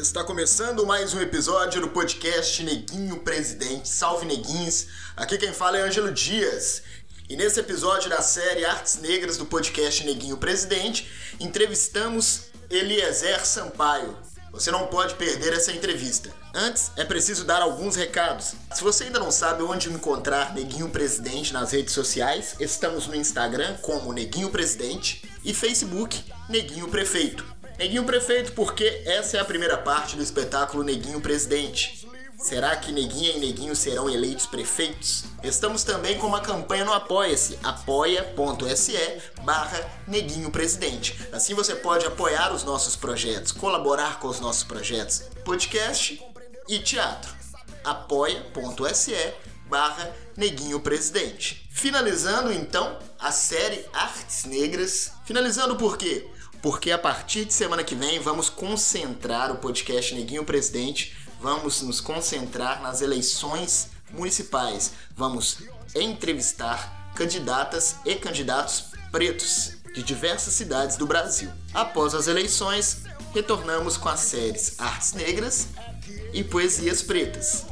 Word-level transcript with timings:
Está 0.00 0.22
começando 0.22 0.86
mais 0.86 1.12
um 1.12 1.20
episódio 1.20 1.80
do 1.80 1.88
podcast 1.88 2.62
Neguinho 2.62 3.18
Presidente. 3.18 3.88
Salve 3.88 4.26
Neguinhos! 4.26 4.86
Aqui 5.16 5.36
quem 5.36 5.52
fala 5.52 5.76
é 5.76 5.82
Ângelo 5.82 6.12
Dias. 6.12 6.82
E 7.28 7.36
nesse 7.36 7.58
episódio 7.58 8.08
da 8.08 8.22
série 8.22 8.64
Artes 8.64 9.00
Negras 9.00 9.36
do 9.36 9.44
podcast 9.44 10.06
Neguinho 10.06 10.36
Presidente, 10.36 11.10
entrevistamos 11.40 12.42
Eliezer 12.70 13.44
Sampaio. 13.44 14.16
Você 14.52 14.70
não 14.70 14.86
pode 14.86 15.16
perder 15.16 15.52
essa 15.52 15.72
entrevista. 15.72 16.30
Antes, 16.54 16.92
é 16.96 17.04
preciso 17.04 17.44
dar 17.44 17.60
alguns 17.60 17.96
recados. 17.96 18.54
Se 18.72 18.84
você 18.84 19.04
ainda 19.04 19.18
não 19.18 19.32
sabe 19.32 19.64
onde 19.64 19.92
encontrar 19.92 20.54
Neguinho 20.54 20.88
Presidente 20.90 21.52
nas 21.52 21.72
redes 21.72 21.92
sociais, 21.92 22.54
estamos 22.60 23.08
no 23.08 23.16
Instagram 23.16 23.76
como 23.78 24.12
Neguinho 24.12 24.50
Presidente 24.50 25.28
e 25.44 25.52
Facebook 25.52 26.24
Neguinho 26.48 26.86
Prefeito. 26.86 27.57
Neguinho 27.78 28.02
Prefeito, 28.02 28.52
porque 28.52 29.02
essa 29.06 29.36
é 29.36 29.40
a 29.40 29.44
primeira 29.44 29.78
parte 29.78 30.16
do 30.16 30.22
espetáculo 30.22 30.82
Neguinho 30.82 31.20
Presidente. 31.20 32.08
Será 32.36 32.74
que 32.74 32.90
Neguinha 32.90 33.36
e 33.36 33.38
Neguinho 33.38 33.76
serão 33.76 34.10
eleitos 34.10 34.46
prefeitos? 34.46 35.24
Estamos 35.44 35.84
também 35.84 36.18
com 36.18 36.26
uma 36.26 36.40
campanha 36.40 36.84
no 36.84 36.92
Apoia-se, 36.92 37.56
apoia.se 37.62 38.98
barra 39.44 39.88
Neguinho 40.08 40.50
Presidente. 40.50 41.20
Assim 41.32 41.54
você 41.54 41.76
pode 41.76 42.04
apoiar 42.04 42.52
os 42.52 42.64
nossos 42.64 42.96
projetos, 42.96 43.52
colaborar 43.52 44.18
com 44.18 44.26
os 44.26 44.40
nossos 44.40 44.64
projetos, 44.64 45.22
podcast 45.44 46.20
e 46.68 46.80
teatro. 46.80 47.32
apoia.se 47.84 49.14
barra 49.68 50.10
Neguinho 50.36 50.80
Presidente. 50.80 51.68
Finalizando 51.70 52.52
então 52.52 52.98
a 53.20 53.30
série 53.30 53.86
Artes 53.92 54.44
Negras. 54.46 55.12
Finalizando 55.24 55.76
por 55.76 55.96
quê? 55.96 56.28
Porque 56.62 56.90
a 56.90 56.98
partir 56.98 57.44
de 57.44 57.52
semana 57.52 57.84
que 57.84 57.94
vem 57.94 58.18
vamos 58.18 58.50
concentrar 58.50 59.50
o 59.52 59.56
podcast 59.56 60.14
Neguinho 60.14 60.44
Presidente, 60.44 61.16
vamos 61.40 61.82
nos 61.82 62.00
concentrar 62.00 62.82
nas 62.82 63.00
eleições 63.00 63.90
municipais, 64.10 64.92
vamos 65.16 65.58
entrevistar 65.94 67.12
candidatas 67.14 67.96
e 68.04 68.14
candidatos 68.14 68.86
pretos 69.10 69.72
de 69.94 70.02
diversas 70.02 70.54
cidades 70.54 70.96
do 70.96 71.06
Brasil. 71.06 71.50
Após 71.72 72.14
as 72.14 72.26
eleições, 72.26 73.02
retornamos 73.32 73.96
com 73.96 74.08
as 74.08 74.20
séries 74.20 74.78
Artes 74.78 75.12
Negras 75.12 75.68
e 76.32 76.44
Poesias 76.44 77.02
Pretas. 77.02 77.64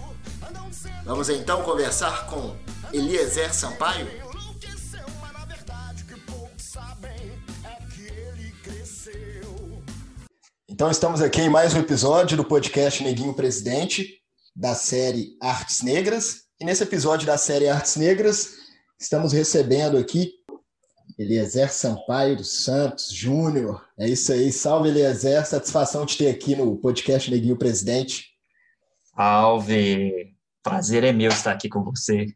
Vamos 1.05 1.29
então 1.29 1.63
conversar 1.63 2.27
com 2.27 2.57
Eliezer 2.93 3.55
Sampaio, 3.55 4.09
Então 10.77 10.91
estamos 10.91 11.23
aqui 11.23 11.41
em 11.41 11.49
mais 11.49 11.73
um 11.73 11.79
episódio 11.79 12.37
do 12.37 12.45
podcast 12.45 13.03
Neguinho 13.03 13.33
Presidente, 13.33 14.21
da 14.55 14.75
série 14.75 15.35
Artes 15.41 15.81
Negras. 15.81 16.43
E 16.61 16.67
nesse 16.67 16.83
episódio 16.83 17.27
da 17.27 17.39
série 17.39 17.67
Artes 17.67 17.97
Negras, 17.97 18.57
estamos 19.01 19.33
recebendo 19.33 19.97
aqui 19.97 20.35
Eliezer 21.19 21.73
Sampaio 21.73 22.37
dos 22.37 22.63
Santos 22.63 23.09
Júnior. 23.09 23.87
É 23.99 24.07
isso 24.07 24.31
aí, 24.31 24.53
salve 24.53 24.91
Eliezer, 24.91 25.47
satisfação 25.47 26.05
de 26.05 26.19
ter 26.19 26.29
aqui 26.29 26.55
no 26.55 26.77
podcast 26.77 27.31
Neguinho 27.31 27.57
Presidente. 27.57 28.27
Salve, 29.17 30.37
prazer 30.63 31.05
é 31.05 31.11
meu 31.11 31.31
estar 31.31 31.53
aqui 31.53 31.71
com 31.71 31.83
você. 31.83 32.27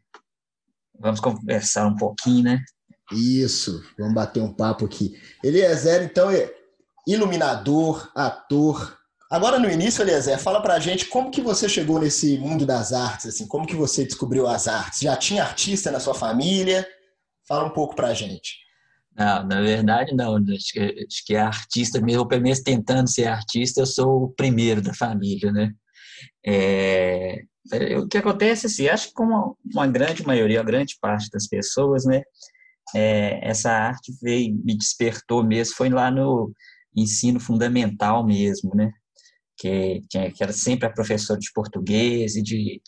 Vamos 0.99 1.19
conversar 1.19 1.85
um 1.85 1.95
pouquinho, 1.95 2.45
né? 2.45 2.65
Isso, 3.11 3.83
vamos 3.99 4.15
bater 4.15 4.41
um 4.41 4.51
papo 4.51 4.85
aqui. 4.85 5.15
Eliezer, 5.43 6.01
então, 6.01 6.31
iluminador, 7.07 8.11
ator. 8.15 8.97
Agora 9.29 9.57
no 9.57 9.69
início, 9.69 10.01
Eliezer, 10.01 10.37
fala 10.39 10.61
pra 10.61 10.79
gente 10.79 11.05
como 11.05 11.31
que 11.31 11.41
você 11.41 11.69
chegou 11.69 11.99
nesse 11.99 12.37
mundo 12.37 12.65
das 12.65 12.91
artes, 12.91 13.27
assim, 13.27 13.47
como 13.47 13.65
que 13.65 13.75
você 13.75 14.03
descobriu 14.03 14.47
as 14.47 14.67
artes? 14.67 15.01
Já 15.01 15.15
tinha 15.15 15.43
artista 15.43 15.89
na 15.89 15.99
sua 15.99 16.13
família? 16.13 16.85
Fala 17.47 17.65
um 17.65 17.69
pouco 17.69 17.95
pra 17.95 18.13
gente. 18.13 18.61
Não, 19.15 19.45
na 19.45 19.61
verdade 19.61 20.15
não, 20.15 20.35
acho 20.37 20.71
que, 20.73 20.79
acho 20.79 21.25
que 21.25 21.35
é 21.35 21.39
artista 21.39 21.99
mesmo, 21.99 22.27
pelo 22.27 22.41
menos 22.41 22.61
tentando 22.61 23.09
ser 23.09 23.27
artista, 23.27 23.81
eu 23.81 23.85
sou 23.85 24.23
o 24.23 24.29
primeiro 24.29 24.81
da 24.81 24.93
família, 24.93 25.51
né? 25.51 25.71
É, 26.45 27.43
o 27.97 28.07
que 28.07 28.17
acontece 28.17 28.67
assim, 28.67 28.87
acho 28.87 29.09
que 29.09 29.13
como 29.13 29.57
uma 29.73 29.85
grande 29.85 30.25
maioria, 30.25 30.61
a 30.61 30.63
grande 30.63 30.97
parte 30.99 31.29
das 31.29 31.47
pessoas, 31.47 32.05
né, 32.05 32.21
é, 32.95 33.39
essa 33.47 33.71
arte 33.71 34.13
veio, 34.21 34.53
me 34.63 34.77
despertou 34.77 35.43
mesmo, 35.43 35.75
foi 35.75 35.89
lá 35.89 36.09
no, 36.09 36.51
ensino 36.95 37.39
fundamental 37.39 38.25
mesmo, 38.25 38.75
né? 38.75 38.91
Que, 39.57 40.01
que 40.09 40.43
era 40.43 40.53
sempre 40.53 40.87
a 40.87 40.91
professora 40.91 41.39
de 41.39 41.51
português 41.53 42.35
e 42.35 42.41
de, 42.41 42.81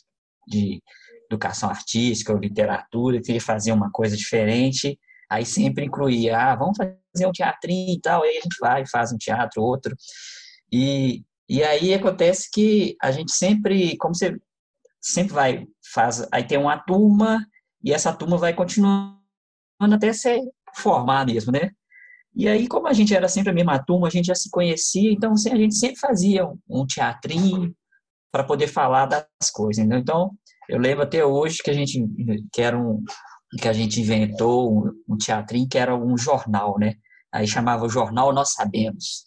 de 0.47 0.81
educação 1.29 1.69
artística 1.69 2.33
ou 2.33 2.39
literatura, 2.39 3.21
queria 3.21 3.41
fazer 3.41 3.71
uma 3.71 3.91
coisa 3.91 4.15
diferente, 4.15 4.97
aí 5.29 5.45
sempre 5.45 5.85
incluía, 5.85 6.37
ah, 6.37 6.55
vamos 6.55 6.77
fazer 6.77 7.27
um 7.27 7.31
teatrinho 7.31 7.95
e 7.95 8.01
tal, 8.01 8.23
aí 8.23 8.37
a 8.37 8.41
gente 8.41 8.57
vai, 8.59 8.85
faz 8.87 9.11
um 9.11 9.17
teatro, 9.17 9.61
outro. 9.61 9.95
E, 10.71 11.23
e 11.49 11.63
aí 11.63 11.93
acontece 11.93 12.49
que 12.51 12.95
a 13.01 13.11
gente 13.11 13.31
sempre, 13.31 13.97
como 13.97 14.15
você 14.15 14.35
sempre 15.01 15.33
vai, 15.33 15.67
faz, 15.93 16.27
aí 16.31 16.43
tem 16.43 16.57
uma 16.57 16.77
turma, 16.77 17.45
e 17.83 17.91
essa 17.91 18.13
turma 18.13 18.37
vai 18.37 18.53
continuando 18.53 19.19
até 19.79 20.13
ser 20.13 20.39
formar 20.75 21.25
mesmo, 21.25 21.51
né? 21.51 21.71
E 22.35 22.47
aí, 22.47 22.67
como 22.67 22.87
a 22.87 22.93
gente 22.93 23.13
era 23.13 23.29
sempre 23.29 23.51
a 23.51 23.53
mesma 23.53 23.83
turma, 23.83 24.07
a 24.07 24.09
gente 24.09 24.25
já 24.25 24.35
se 24.35 24.49
conhecia, 24.49 25.11
então 25.11 25.33
assim, 25.33 25.51
a 25.51 25.55
gente 25.55 25.75
sempre 25.75 25.99
fazia 25.99 26.47
um 26.67 26.85
teatrinho 26.85 27.73
para 28.31 28.43
poder 28.43 28.67
falar 28.67 29.05
das 29.05 29.25
coisas. 29.53 29.79
Entendeu? 29.79 29.99
Então, 29.99 30.31
eu 30.67 30.79
lembro 30.79 31.03
até 31.03 31.23
hoje 31.23 31.59
que 31.63 31.69
a 31.69 31.73
gente 31.73 32.03
que 32.51 32.61
era 32.61 32.77
um 32.77 33.03
que 33.59 33.67
a 33.67 33.73
gente 33.73 34.01
inventou 34.01 34.73
um, 34.73 34.91
um 35.07 35.15
teatrinho 35.15 35.67
que 35.69 35.77
era 35.77 35.95
um 35.95 36.17
jornal, 36.17 36.79
né? 36.79 36.95
Aí 37.31 37.47
chamava 37.47 37.85
o 37.85 37.89
jornal 37.89 38.33
Nós 38.33 38.53
Sabemos. 38.53 39.25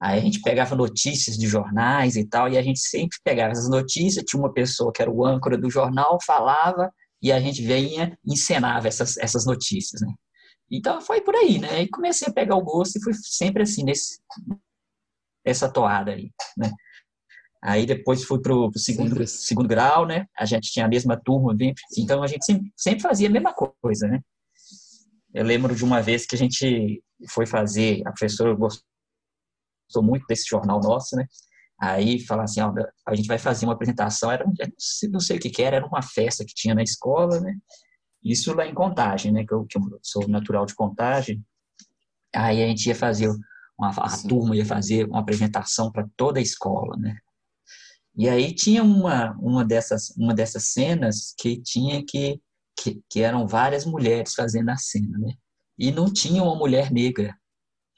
Aí 0.00 0.18
a 0.18 0.22
gente 0.22 0.40
pegava 0.40 0.74
notícias 0.74 1.36
de 1.36 1.46
jornais 1.46 2.16
e 2.16 2.24
tal, 2.26 2.48
e 2.48 2.56
a 2.56 2.62
gente 2.62 2.80
sempre 2.80 3.18
pegava 3.22 3.52
essas 3.52 3.68
notícias, 3.68 4.24
tinha 4.26 4.40
uma 4.40 4.52
pessoa 4.52 4.92
que 4.92 5.02
era 5.02 5.10
o 5.10 5.26
âncora 5.26 5.58
do 5.58 5.70
jornal, 5.70 6.18
falava, 6.24 6.90
e 7.22 7.30
a 7.30 7.38
gente 7.38 7.62
vinha 7.62 8.16
encenava 8.26 8.88
essas, 8.88 9.16
essas 9.18 9.44
notícias, 9.44 10.00
né? 10.00 10.12
Então 10.70 11.00
foi 11.00 11.20
por 11.20 11.34
aí, 11.34 11.58
né? 11.58 11.82
E 11.82 11.88
comecei 11.88 12.28
a 12.28 12.32
pegar 12.32 12.56
o 12.56 12.62
gosto 12.62 12.96
e 12.96 13.02
fui 13.02 13.12
sempre 13.14 13.62
assim, 13.62 13.82
nesse, 13.82 14.20
essa 15.44 15.70
toada 15.70 16.12
aí, 16.12 16.30
né? 16.56 16.70
Aí 17.62 17.84
depois 17.84 18.24
fui 18.24 18.40
pro, 18.40 18.70
pro 18.70 18.80
segundo, 18.80 19.26
segundo 19.26 19.68
grau, 19.68 20.06
né? 20.06 20.26
A 20.38 20.46
gente 20.46 20.70
tinha 20.72 20.86
a 20.86 20.88
mesma 20.88 21.20
turma, 21.20 21.54
então 21.96 22.22
a 22.22 22.26
gente 22.26 22.44
sempre, 22.44 22.72
sempre 22.76 23.02
fazia 23.02 23.28
a 23.28 23.32
mesma 23.32 23.52
coisa, 23.52 24.06
né? 24.06 24.20
Eu 25.34 25.44
lembro 25.44 25.74
de 25.74 25.84
uma 25.84 26.00
vez 26.00 26.24
que 26.24 26.34
a 26.34 26.38
gente 26.38 27.02
foi 27.28 27.46
fazer, 27.46 28.00
a 28.06 28.10
professora 28.10 28.54
gostou 28.54 28.82
muito 30.02 30.24
desse 30.26 30.48
jornal 30.48 30.80
nosso, 30.80 31.16
né? 31.16 31.26
Aí 31.78 32.20
fala 32.24 32.44
assim, 32.44 32.60
ó, 32.60 32.72
a 33.06 33.14
gente 33.14 33.26
vai 33.26 33.38
fazer 33.38 33.66
uma 33.66 33.74
apresentação, 33.74 34.30
era 34.30 34.44
não 35.10 35.20
sei 35.20 35.36
o 35.36 35.40
que 35.40 35.50
que 35.50 35.62
era, 35.62 35.76
era 35.76 35.86
uma 35.86 36.02
festa 36.02 36.44
que 36.44 36.54
tinha 36.54 36.74
na 36.74 36.82
escola, 36.82 37.40
né? 37.40 37.56
Isso 38.22 38.54
lá 38.54 38.66
em 38.66 38.74
Contagem, 38.74 39.32
né? 39.32 39.44
Que 39.46 39.54
eu, 39.54 39.64
que 39.64 39.78
eu 39.78 39.82
sou 40.02 40.28
natural 40.28 40.66
de 40.66 40.74
Contagem. 40.74 41.44
Aí 42.34 42.62
a 42.62 42.66
gente 42.66 42.86
ia 42.86 42.94
fazer, 42.94 43.30
uma, 43.78 43.90
a 43.90 44.08
Sim. 44.10 44.28
turma 44.28 44.56
ia 44.56 44.64
fazer 44.64 45.06
uma 45.06 45.20
apresentação 45.20 45.90
para 45.90 46.06
toda 46.16 46.38
a 46.38 46.42
escola, 46.42 46.96
né? 46.96 47.16
E 48.16 48.28
aí 48.28 48.54
tinha 48.54 48.82
uma, 48.82 49.32
uma, 49.38 49.64
dessas, 49.64 50.10
uma 50.16 50.34
dessas 50.34 50.72
cenas 50.72 51.34
que 51.38 51.60
tinha 51.60 52.04
que, 52.04 52.40
que, 52.78 53.00
que 53.08 53.20
eram 53.20 53.46
várias 53.46 53.86
mulheres 53.86 54.34
fazendo 54.34 54.68
a 54.70 54.76
cena, 54.76 55.18
né? 55.18 55.34
E 55.78 55.90
não 55.90 56.12
tinha 56.12 56.42
uma 56.42 56.54
mulher 56.54 56.90
negra. 56.92 57.34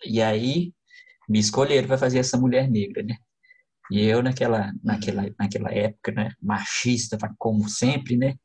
E 0.04 0.22
aí 0.22 0.72
me 1.28 1.38
escolheram 1.38 1.88
para 1.88 1.98
fazer 1.98 2.18
essa 2.18 2.38
mulher 2.38 2.70
negra, 2.70 3.02
né? 3.02 3.16
E 3.90 4.00
eu 4.04 4.22
naquela, 4.22 4.72
naquela, 4.82 5.24
naquela 5.38 5.70
época, 5.70 6.12
né, 6.12 6.30
machista, 6.40 7.18
como 7.38 7.68
sempre, 7.68 8.16
né, 8.16 8.36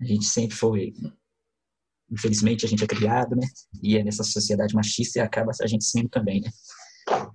a 0.00 0.04
gente 0.04 0.24
sempre 0.24 0.56
foi, 0.56 0.94
infelizmente 2.10 2.64
a 2.64 2.68
gente 2.68 2.84
é 2.84 2.86
criado, 2.86 3.34
né? 3.36 3.46
E 3.82 3.96
é 3.96 4.04
nessa 4.04 4.22
sociedade 4.22 4.74
machista 4.74 5.18
e 5.18 5.22
acaba 5.22 5.52
a 5.60 5.66
gente 5.66 5.84
sendo 5.84 6.08
também, 6.08 6.40
né? 6.40 6.50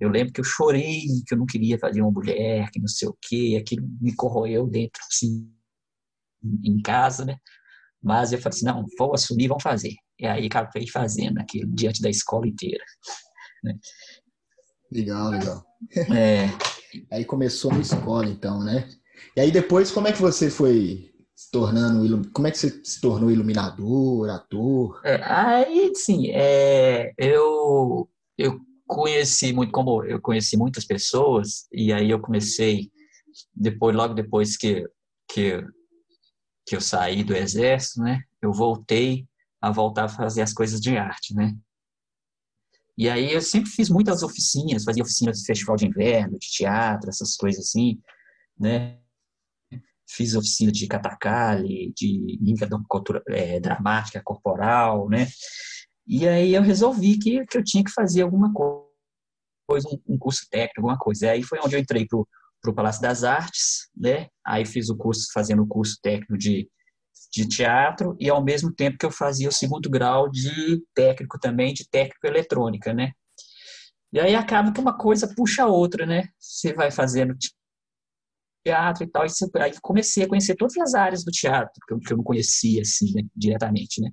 Eu 0.00 0.08
lembro 0.08 0.32
que 0.32 0.40
eu 0.40 0.44
chorei, 0.44 1.02
que 1.26 1.34
eu 1.34 1.38
não 1.38 1.46
queria 1.46 1.78
fazer 1.78 2.00
uma 2.00 2.10
mulher, 2.10 2.70
que 2.70 2.78
não 2.78 2.86
sei 2.86 3.08
o 3.08 3.16
quê, 3.20 3.58
aquilo 3.60 3.86
me 4.00 4.14
corroeu 4.14 4.66
dentro, 4.66 5.02
assim, 5.10 5.50
em 6.62 6.80
casa, 6.80 7.24
né? 7.24 7.36
Mas 8.02 8.32
eu 8.32 8.38
falei 8.38 8.56
assim, 8.56 8.66
não, 8.66 8.84
vou 8.98 9.14
assumir, 9.14 9.48
vamos 9.48 9.62
fazer. 9.62 9.94
E 10.18 10.26
aí 10.26 10.46
acabei 10.46 10.86
fazendo 10.88 11.38
aquilo 11.38 11.70
diante 11.74 12.00
da 12.00 12.10
escola 12.10 12.46
inteira. 12.46 12.84
Né? 13.62 13.78
Legal, 14.92 15.30
legal. 15.30 15.64
É. 16.14 16.46
aí 17.10 17.24
começou 17.24 17.72
na 17.72 17.80
escola, 17.80 18.28
então, 18.28 18.62
né? 18.62 18.88
E 19.36 19.40
aí 19.40 19.50
depois, 19.50 19.90
como 19.90 20.06
é 20.06 20.12
que 20.12 20.20
você 20.20 20.50
foi 20.50 21.13
se 21.34 21.50
tornando. 21.50 22.30
Como 22.30 22.46
é 22.46 22.50
que 22.50 22.58
você 22.58 22.80
se 22.84 23.00
tornou 23.00 23.30
iluminador, 23.30 24.30
ator? 24.30 25.00
É, 25.04 25.22
aí, 25.22 25.92
sim, 25.94 26.30
é, 26.30 27.12
eu, 27.18 28.08
eu 28.38 28.60
conheci 28.86 29.52
muito, 29.52 29.72
como 29.72 30.04
eu 30.04 30.20
conheci 30.20 30.56
muitas 30.56 30.84
pessoas, 30.84 31.66
e 31.72 31.92
aí 31.92 32.10
eu 32.10 32.20
comecei, 32.20 32.90
depois, 33.54 33.96
logo 33.96 34.14
depois 34.14 34.56
que, 34.56 34.86
que, 35.28 35.64
que 36.66 36.76
eu 36.76 36.80
saí 36.80 37.24
do 37.24 37.34
exército, 37.34 38.00
né? 38.00 38.20
Eu 38.40 38.52
voltei 38.52 39.26
a 39.60 39.70
voltar 39.70 40.04
a 40.04 40.08
fazer 40.08 40.42
as 40.42 40.52
coisas 40.52 40.80
de 40.80 40.96
arte, 40.96 41.34
né? 41.34 41.56
E 42.96 43.08
aí 43.08 43.32
eu 43.32 43.42
sempre 43.42 43.70
fiz 43.70 43.90
muitas 43.90 44.22
oficinas, 44.22 44.84
fazia 44.84 45.02
oficinas 45.02 45.40
de 45.40 45.46
festival 45.46 45.74
de 45.74 45.86
inverno, 45.86 46.38
de 46.38 46.48
teatro, 46.48 47.08
essas 47.08 47.34
coisas 47.34 47.66
assim, 47.66 48.00
né? 48.58 48.98
Fiz 50.08 50.34
oficina 50.34 50.70
de 50.70 50.86
katakali, 50.86 51.92
de 51.96 52.38
mímica 52.40 52.68
é, 53.28 53.58
dramática 53.58 54.20
corporal, 54.22 55.08
né? 55.08 55.26
E 56.06 56.28
aí 56.28 56.54
eu 56.54 56.62
resolvi 56.62 57.18
que, 57.18 57.44
que 57.46 57.58
eu 57.58 57.64
tinha 57.64 57.82
que 57.82 57.90
fazer 57.90 58.22
alguma 58.22 58.52
coisa, 58.52 59.88
um, 59.88 60.14
um 60.14 60.18
curso 60.18 60.46
técnico, 60.50 60.80
alguma 60.80 60.98
coisa. 60.98 61.26
E 61.26 61.28
aí 61.30 61.42
foi 61.42 61.58
onde 61.64 61.74
eu 61.74 61.80
entrei 61.80 62.06
pro, 62.06 62.28
pro 62.60 62.74
Palácio 62.74 63.00
das 63.00 63.24
Artes, 63.24 63.88
né? 63.96 64.28
Aí 64.44 64.66
fiz 64.66 64.90
o 64.90 64.96
curso, 64.96 65.28
fazendo 65.32 65.62
o 65.62 65.66
curso 65.66 65.98
técnico 66.02 66.36
de, 66.36 66.68
de 67.32 67.48
teatro 67.48 68.16
e 68.20 68.28
ao 68.28 68.44
mesmo 68.44 68.72
tempo 68.72 68.98
que 68.98 69.06
eu 69.06 69.10
fazia 69.10 69.48
o 69.48 69.52
segundo 69.52 69.88
grau 69.88 70.30
de 70.30 70.82
técnico 70.94 71.38
também, 71.38 71.72
de 71.72 71.88
técnico 71.88 72.26
eletrônica, 72.26 72.92
né? 72.92 73.12
E 74.12 74.20
aí 74.20 74.34
acaba 74.34 74.72
que 74.72 74.80
uma 74.80 74.96
coisa 74.96 75.32
puxa 75.34 75.64
a 75.64 75.66
outra, 75.66 76.06
né? 76.06 76.28
Você 76.38 76.72
vai 76.72 76.90
fazendo 76.90 77.34
teatro 78.64 79.04
e 79.04 79.06
tal, 79.06 79.24
e 79.24 79.62
aí 79.62 79.72
comecei 79.82 80.24
a 80.24 80.28
conhecer 80.28 80.56
todas 80.56 80.76
as 80.78 80.94
áreas 80.94 81.24
do 81.24 81.30
teatro, 81.30 81.72
que 81.86 81.94
eu, 81.94 81.98
que 81.98 82.12
eu 82.12 82.16
não 82.16 82.24
conhecia, 82.24 82.80
assim, 82.82 83.12
né, 83.14 83.22
diretamente, 83.36 84.00
né? 84.00 84.10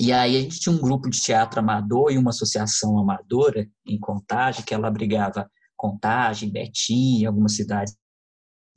E 0.00 0.12
aí 0.12 0.36
a 0.36 0.40
gente 0.40 0.60
tinha 0.60 0.74
um 0.74 0.80
grupo 0.80 1.10
de 1.10 1.20
teatro 1.20 1.58
amador 1.58 2.12
e 2.12 2.18
uma 2.18 2.30
associação 2.30 2.96
amadora 2.98 3.68
em 3.84 3.98
Contagem, 3.98 4.64
que 4.64 4.72
ela 4.72 4.86
abrigava 4.86 5.50
Contagem, 5.76 6.52
Betim, 6.52 7.24
algumas 7.24 7.56
cidades 7.56 7.96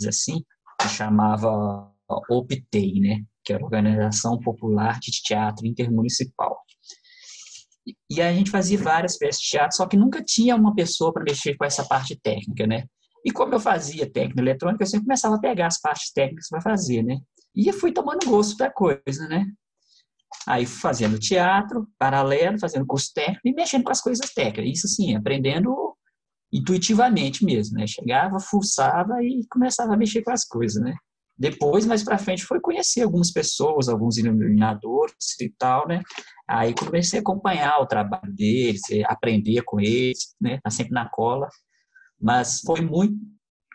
assim, 0.08 0.44
que 0.82 0.88
chamava 0.90 1.92
OPTEI, 2.28 3.00
né? 3.00 3.24
Que 3.44 3.54
era 3.54 3.64
Organização 3.64 4.40
Popular 4.40 5.00
de 5.00 5.12
Teatro 5.12 5.68
Intermunicipal. 5.68 6.58
E 8.10 8.22
aí 8.22 8.34
a 8.34 8.38
gente 8.38 8.50
fazia 8.50 8.78
várias 8.78 9.18
peças 9.18 9.42
de 9.42 9.50
teatro, 9.50 9.76
só 9.76 9.86
que 9.86 9.98
nunca 9.98 10.24
tinha 10.24 10.56
uma 10.56 10.74
pessoa 10.74 11.14
para 11.14 11.24
mexer 11.24 11.56
com 11.56 11.66
essa 11.66 11.86
parte 11.86 12.20
técnica, 12.20 12.66
né? 12.66 12.86
E 13.26 13.32
como 13.32 13.54
eu 13.54 13.60
fazia 13.60 14.12
técnica 14.12 14.42
eletrônica, 14.42 14.84
eu 14.84 14.88
sempre 14.88 15.06
começava 15.06 15.36
a 15.36 15.40
pegar 15.40 15.68
as 15.68 15.80
partes 15.80 16.12
técnicas 16.12 16.48
para 16.50 16.62
fazer, 16.62 17.04
né? 17.04 17.20
E 17.56 17.72
fui 17.74 17.92
tomando 17.92 18.26
gosto 18.26 18.58
da 18.58 18.72
coisa, 18.72 19.28
né? 19.28 19.46
Aí 20.48 20.66
fazendo 20.66 21.20
teatro, 21.20 21.88
paralelo, 22.00 22.60
fazendo 22.60 22.86
curso 22.86 23.12
técnico 23.14 23.48
e 23.48 23.54
mexendo 23.54 23.84
com 23.84 23.92
as 23.92 24.02
coisas 24.02 24.34
técnicas. 24.34 24.78
Isso 24.78 24.88
assim, 24.88 25.16
aprendendo 25.16 25.96
intuitivamente 26.52 27.46
mesmo, 27.46 27.78
né? 27.78 27.86
Chegava, 27.88 28.40
fuçava 28.40 29.24
e 29.24 29.46
começava 29.50 29.94
a 29.94 29.98
mexer 29.98 30.22
com 30.24 30.32
as 30.32 30.46
coisas, 30.46 30.82
né? 30.82 30.96
Depois, 31.38 31.86
mais 31.86 32.04
para 32.04 32.18
frente, 32.18 32.46
foi 32.46 32.60
conhecer 32.60 33.02
algumas 33.02 33.32
pessoas, 33.32 33.90
alguns 33.90 34.18
iluminadores 34.18 35.40
e 35.40 35.50
tal, 35.58 35.88
né? 35.88 36.02
Aí 36.48 36.74
comecei 36.76 37.20
a 37.20 37.22
acompanhar 37.22 37.80
o 37.80 37.88
trabalho 37.88 38.32
deles, 38.34 38.82
aprender 39.06 39.64
com 39.64 39.80
eles, 39.80 40.36
né? 40.40 40.60
Tá 40.64 40.70
sempre 40.70 40.94
na 40.94 41.10
cola. 41.10 41.48
Mas 42.22 42.62
foi 42.62 42.82
muito, 42.82 43.18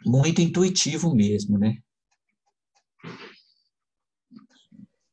muito 0.05 0.41
intuitivo 0.41 1.15
mesmo, 1.15 1.59
né? 1.59 1.77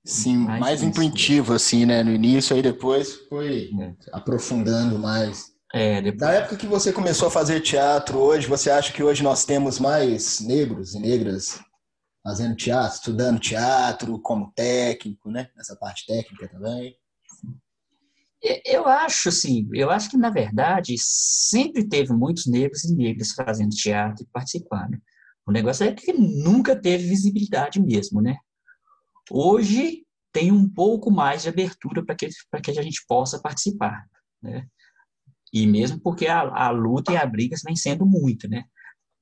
Sim, 0.06 0.38
mais, 0.38 0.60
mais 0.60 0.84
intuitivo, 0.84 1.54
assim, 1.54 1.86
né? 1.86 2.04
No 2.04 2.12
início, 2.12 2.56
aí 2.56 2.62
depois 2.62 3.16
foi 3.30 3.72
é. 3.80 3.96
aprofundando 4.12 5.00
mais. 5.00 5.54
É, 5.74 6.02
depois... 6.02 6.22
Na 6.22 6.34
época 6.34 6.58
que 6.58 6.68
você 6.68 6.92
começou 6.92 7.30
a 7.30 7.32
fazer 7.32 7.62
teatro 7.62 8.20
hoje, 8.20 8.48
você 8.48 8.70
acha 8.70 8.92
que 8.92 9.02
hoje 9.02 9.24
nós 9.24 9.46
temos 9.46 9.80
mais 9.80 10.42
negros 10.42 10.94
e 10.94 11.00
negras 11.00 11.60
fazendo 12.22 12.56
teatro, 12.56 12.96
estudando 12.96 13.40
teatro 13.40 14.20
como 14.22 14.52
técnico, 14.54 15.32
né? 15.32 15.50
Nessa 15.56 15.76
parte 15.76 16.06
técnica 16.06 16.50
também? 16.50 16.98
Eu 18.66 18.88
acho, 18.88 19.30
assim, 19.30 19.70
eu 19.74 19.90
acho 19.90 20.10
que, 20.10 20.18
na 20.18 20.30
verdade, 20.30 20.96
sempre 20.98 21.88
teve 21.88 22.12
muitos 22.12 22.46
negros 22.46 22.84
e 22.84 22.94
negras 22.94 23.32
fazendo 23.32 23.70
teatro 23.70 24.24
e 24.24 24.28
participando. 24.34 25.02
O 25.46 25.52
negócio 25.52 25.86
é 25.86 25.94
que 25.94 26.12
nunca 26.12 26.76
teve 26.76 27.08
visibilidade 27.08 27.82
mesmo, 27.82 28.22
né? 28.22 28.36
Hoje 29.32 30.06
tem 30.34 30.52
um 30.52 30.68
pouco 30.68 31.10
mais 31.10 31.44
de 31.44 31.50
abertura 31.50 32.04
para 32.04 32.16
que, 32.16 32.28
que 32.62 32.72
a 32.72 32.84
gente 32.84 33.06
possa 33.08 33.42
participar, 33.42 34.06
né? 34.42 34.68
E 35.54 35.66
mesmo 35.66 36.00
porque 36.02 36.28
a, 36.28 36.42
a 36.42 36.70
luta 36.72 37.14
e 37.14 37.18
a 37.18 37.26
briga 37.26 37.56
vem 37.64 37.76
sendo 37.76 38.06
muito, 38.06 38.50
né? 38.50 38.66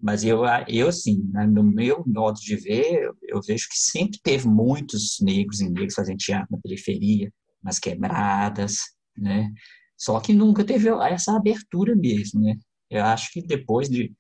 Mas 0.02 0.24
eu, 0.24 0.42
eu 0.68 0.88
assim, 0.88 1.30
né, 1.32 1.46
no 1.46 1.62
meu 1.62 2.04
modo 2.08 2.40
de 2.40 2.56
ver, 2.56 3.04
eu, 3.04 3.16
eu 3.22 3.42
vejo 3.46 3.68
que 3.70 3.78
sempre 3.78 4.20
teve 4.24 4.48
muitos 4.48 5.18
negros 5.22 5.60
e 5.60 5.70
negras 5.70 5.94
fazendo 5.94 6.18
teatro 6.18 6.48
na 6.50 6.58
periferia, 6.60 7.32
nas 7.62 7.78
quebradas, 7.78 8.78
né? 9.18 9.52
Só 9.98 10.20
que 10.20 10.34
nunca 10.34 10.64
teve 10.64 10.90
essa 10.90 11.36
abertura 11.36 11.96
mesmo, 11.96 12.42
né? 12.42 12.56
Eu 12.90 13.06
acho 13.06 13.32
que 13.32 13.42
depois 13.42 13.88
de, 13.88 14.14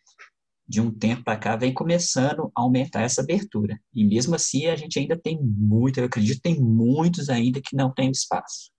de 0.67 0.79
um 0.79 0.91
tempo 0.91 1.23
para 1.23 1.37
cá, 1.37 1.55
vem 1.55 1.73
começando 1.73 2.51
a 2.55 2.61
aumentar 2.61 3.01
essa 3.01 3.21
abertura. 3.21 3.77
E 3.93 4.05
mesmo 4.05 4.35
assim, 4.35 4.67
a 4.67 4.75
gente 4.75 4.97
ainda 4.99 5.19
tem 5.19 5.39
muito, 5.41 5.99
eu 5.99 6.05
acredito 6.05 6.41
tem 6.41 6.59
muitos 6.59 7.29
ainda 7.29 7.61
que 7.61 7.75
não 7.75 7.93
tem 7.93 8.09
espaço. 8.09 8.71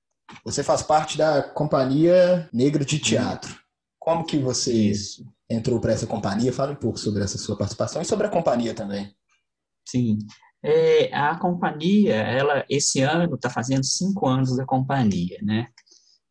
Você 0.44 0.62
faz 0.62 0.82
parte 0.82 1.18
da 1.18 1.42
Companhia 1.42 2.48
Negra 2.52 2.84
de 2.84 2.98
Teatro. 2.98 3.54
Como 3.98 4.24
que 4.24 4.38
você 4.38 4.72
Isso. 4.72 5.24
entrou 5.48 5.78
para 5.78 5.92
essa 5.92 6.06
companhia? 6.06 6.52
Fala 6.52 6.72
um 6.72 6.76
pouco 6.76 6.98
sobre 6.98 7.22
essa 7.22 7.36
sua 7.36 7.56
participação 7.56 8.00
e 8.00 8.04
sobre 8.04 8.26
a 8.26 8.30
companhia 8.30 8.74
também. 8.74 9.14
Sim. 9.86 10.18
É, 10.64 11.12
a 11.14 11.38
companhia, 11.38 12.14
ela 12.14 12.64
esse 12.68 13.00
ano 13.00 13.34
está 13.34 13.50
fazendo 13.50 13.84
cinco 13.84 14.28
anos 14.28 14.56
da 14.56 14.64
companhia, 14.64 15.38
né? 15.42 15.68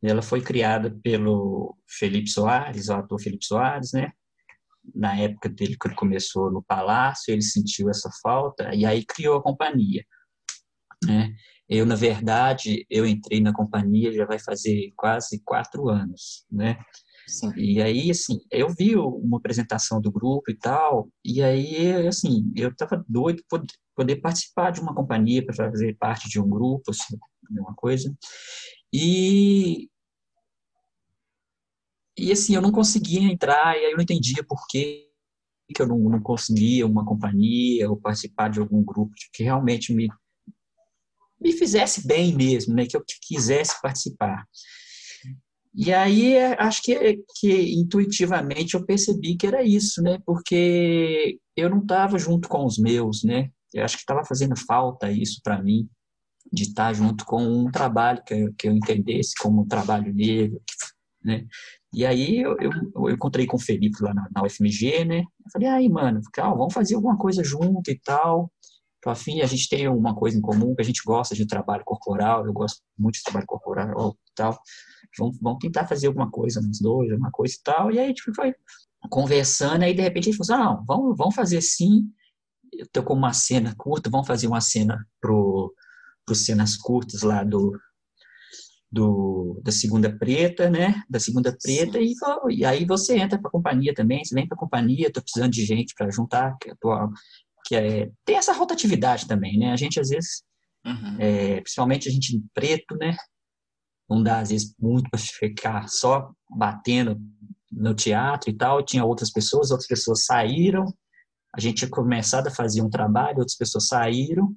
Ela 0.04 0.22
foi 0.22 0.42
criada 0.42 0.90
pelo 1.04 1.78
Felipe 1.88 2.30
Soares, 2.30 2.90
o 2.90 2.94
ator 2.94 3.22
Felipe 3.22 3.46
Soares, 3.46 3.92
né? 3.94 4.12
na 4.96 5.16
época 5.16 5.50
dele 5.50 5.78
que 5.80 5.88
ele 5.88 5.96
começou 5.96 6.52
no 6.52 6.64
Palácio, 6.64 7.32
ele 7.32 7.42
sentiu 7.42 7.90
essa 7.90 8.10
falta 8.22 8.74
e 8.74 8.86
aí 8.86 9.06
criou 9.06 9.38
a 9.38 9.44
companhia. 9.44 10.04
Né? 11.06 11.34
Eu, 11.70 11.86
na 11.86 11.96
verdade, 11.96 12.86
eu 12.90 13.06
entrei 13.06 13.40
na 13.40 13.54
companhia 13.54 14.12
já 14.12 14.26
vai 14.26 14.40
fazer 14.40 14.92
quase 14.96 15.42
quatro 15.46 15.90
anos, 15.90 16.46
né? 16.52 16.78
Sim. 17.28 17.54
E 17.56 17.82
aí, 17.82 18.12
assim, 18.12 18.40
eu 18.52 18.68
vi 18.70 18.96
uma 18.96 19.38
apresentação 19.38 20.02
do 20.02 20.12
grupo 20.12 20.52
e 20.52 20.58
tal, 20.58 21.08
e 21.24 21.42
aí, 21.42 22.06
assim, 22.08 22.52
eu 22.56 22.70
estava 22.70 23.04
doido 23.08 23.42
por 23.48 23.64
poder 23.96 24.18
participar 24.18 24.72
de 24.72 24.82
uma 24.82 24.94
companhia, 24.94 25.46
para 25.46 25.56
fazer 25.56 25.96
parte 25.98 26.28
de 26.28 26.42
um 26.42 26.50
grupo, 26.50 26.92
assim, 26.92 27.18
uma 27.50 27.74
coisa. 27.74 28.14
E 28.92 29.88
e 32.18 32.32
assim, 32.32 32.56
eu 32.56 32.62
não 32.62 32.72
conseguia 32.72 33.22
entrar, 33.22 33.78
e 33.78 33.86
aí 33.86 33.92
eu 33.92 33.96
não 33.96 34.04
entendia 34.04 34.44
por 34.44 34.66
que, 34.68 35.08
que 35.74 35.82
eu 35.82 35.88
não, 35.88 35.98
não 35.98 36.22
conseguia 36.22 36.86
uma 36.86 37.06
companhia 37.06 37.90
ou 37.90 37.98
participar 37.98 38.50
de 38.50 38.60
algum 38.60 38.84
grupo 38.84 39.14
que 39.34 39.44
realmente 39.44 39.94
me, 39.94 40.10
me 41.40 41.54
fizesse 41.54 42.06
bem 42.06 42.36
mesmo, 42.36 42.74
né? 42.76 42.86
que 42.86 42.96
eu 42.96 43.04
quisesse 43.28 43.82
participar. 43.82 44.46
E 45.74 45.94
aí, 45.94 46.38
acho 46.60 46.82
que, 46.84 47.24
que 47.40 47.80
intuitivamente 47.80 48.74
eu 48.74 48.86
percebi 48.86 49.38
que 49.38 49.48
era 49.48 49.64
isso, 49.64 50.02
né? 50.02 50.20
Porque 50.26 51.40
eu 51.56 51.70
não 51.70 51.80
estava 51.80 52.20
junto 52.20 52.50
com 52.50 52.66
os 52.66 52.78
meus, 52.78 53.24
né? 53.24 53.50
Eu 53.74 53.86
acho 53.86 53.96
que 53.96 54.02
estava 54.02 54.26
fazendo 54.26 54.54
falta 54.58 55.10
isso 55.10 55.40
para 55.42 55.64
mim, 55.64 55.88
de 56.52 56.64
estar 56.64 56.92
junto 56.94 57.26
com 57.26 57.42
um 57.42 57.72
trabalho 57.72 58.22
que 58.26 58.34
eu, 58.34 58.54
que 58.54 58.68
eu 58.68 58.74
entendesse 58.74 59.34
como 59.40 59.62
um 59.62 59.68
trabalho 59.68 60.14
negro, 60.14 60.62
né? 61.24 61.48
E 61.94 62.06
aí 62.06 62.40
eu, 62.40 62.56
eu, 62.60 62.72
eu, 62.96 63.10
encontrei 63.10 63.46
com 63.46 63.58
o 63.58 63.60
Felipe 63.60 64.02
lá 64.02 64.14
na, 64.14 64.28
na 64.34 64.44
UFMG, 64.44 65.04
né? 65.04 65.20
Eu 65.20 65.52
falei, 65.52 65.68
aí, 65.68 65.90
mano, 65.90 66.22
calma, 66.32 66.58
vamos 66.58 66.74
fazer 66.74 66.96
alguma 66.96 67.18
coisa 67.18 67.44
junto 67.44 67.92
e 67.92 68.00
tal. 68.00 68.52
Tô 69.02 69.10
afim, 69.10 69.42
a 69.42 69.46
gente 69.46 69.68
tem 69.68 69.88
uma 69.88 70.16
coisa 70.16 70.38
em 70.38 70.42
comum, 70.42 70.76
que 70.76 70.82
a 70.82 70.86
gente 70.86 71.02
gosta 71.04 71.36
de 71.36 71.46
trabalho 71.46 71.84
corporal, 71.84 72.46
eu 72.46 72.54
gosto 72.54 72.82
muito 72.98 73.16
de 73.16 73.24
trabalho 73.24 73.48
corporal 73.48 74.16
e 74.16 74.32
tal. 74.36 74.58
Vamos, 75.18 75.38
vamos 75.42 75.60
tentar 75.60 75.88
fazer 75.88 76.08
alguma 76.08 76.30
coisa 76.30 76.62
nos 76.62 76.80
dois, 76.80 77.12
alguma 77.12 77.32
coisa 77.32 77.54
e 77.54 77.64
tal. 77.64 77.92
E 77.92 78.00
aí 78.00 78.08
gente 78.08 78.22
foi 78.34 78.54
conversando, 79.10 79.84
aí 79.84 79.94
de 79.94 80.02
repente 80.02 80.30
a 80.30 80.32
gente 80.32 80.38
falou 80.38 80.62
assim, 80.62 80.64
ah, 80.64 80.76
não, 80.76 80.86
vamos, 80.86 81.18
vamos 81.18 81.36
fazer 81.36 81.62
sim. 81.62 82.06
Eu 82.72 82.88
tô 82.92 83.04
com 83.04 83.14
uma 83.14 83.34
cena 83.34 83.76
curta, 83.78 84.10
vamos 84.10 84.28
fazer 84.28 84.48
uma 84.48 84.62
cena 84.62 85.06
pro, 85.20 85.74
pro 86.26 86.36
cenas 86.36 86.78
curtas 86.78 87.22
lá 87.24 87.44
do, 87.44 87.78
do, 88.92 89.62
da 89.64 89.72
segunda 89.72 90.12
preta, 90.12 90.70
né? 90.70 91.02
Da 91.10 91.20
segunda 91.20 91.56
preta, 91.56 92.00
e, 92.00 92.14
e, 92.50 92.66
aí 92.66 92.86
você 92.86 93.18
entra 93.18 93.40
para 93.40 93.48
a 93.48 93.52
companhia 93.52 93.94
também, 93.94 94.24
você 94.24 94.36
vem 94.36 94.48
para 94.48 94.56
a 94.56 94.60
companhia, 94.60 95.08
estou 95.08 95.24
precisando 95.24 95.52
de 95.52 95.66
gente 95.66 95.94
para 95.96 96.12
juntar, 96.12 96.58
que, 96.60 96.74
que 97.66 97.76
é, 97.76 98.10
tem 98.26 98.36
essa 98.36 98.54
rotatividade 98.54 99.28
também, 99.28 99.58
né? 99.58 99.72
A 99.72 99.78
gente 99.78 100.00
às 100.00 100.10
vezes, 100.10 100.44
uhum. 100.86 101.18
é, 101.20 101.62
principalmente 101.62 102.10
a 102.10 102.12
gente 102.12 102.44
preto, 102.54 102.98
né? 102.98 103.16
não 104.12 104.22
dá 104.22 104.40
às 104.40 104.50
vezes 104.50 104.76
muito 104.78 105.10
para 105.10 105.20
ficar 105.20 105.88
só 105.88 106.34
batendo 106.50 107.18
no 107.72 107.96
teatro 107.96 108.50
e 108.50 108.54
tal, 108.54 108.84
tinha 108.84 109.06
outras 109.06 109.32
pessoas, 109.32 109.72
outras 109.72 109.88
pessoas 109.88 110.26
saíram, 110.26 110.94
a 111.56 111.62
gente 111.62 111.78
tinha 111.78 111.90
começado 111.90 112.48
a 112.48 112.52
fazer 112.52 112.82
um 112.82 112.90
trabalho, 112.90 113.38
outras 113.38 113.56
pessoas 113.56 113.88
saíram, 113.88 114.54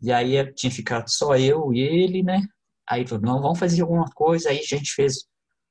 e 0.00 0.10
aí 0.10 0.50
tinha 0.54 0.70
ficado 0.70 1.08
só 1.08 1.36
eu 1.36 1.72
e 1.74 1.80
ele, 1.80 2.22
né? 2.22 2.40
Aí 2.92 3.06
falou, 3.06 3.24
não, 3.24 3.40
vamos 3.40 3.58
fazer 3.58 3.80
alguma 3.80 4.04
coisa, 4.10 4.50
aí 4.50 4.58
a 4.58 4.62
gente 4.62 4.92
fez 4.92 5.24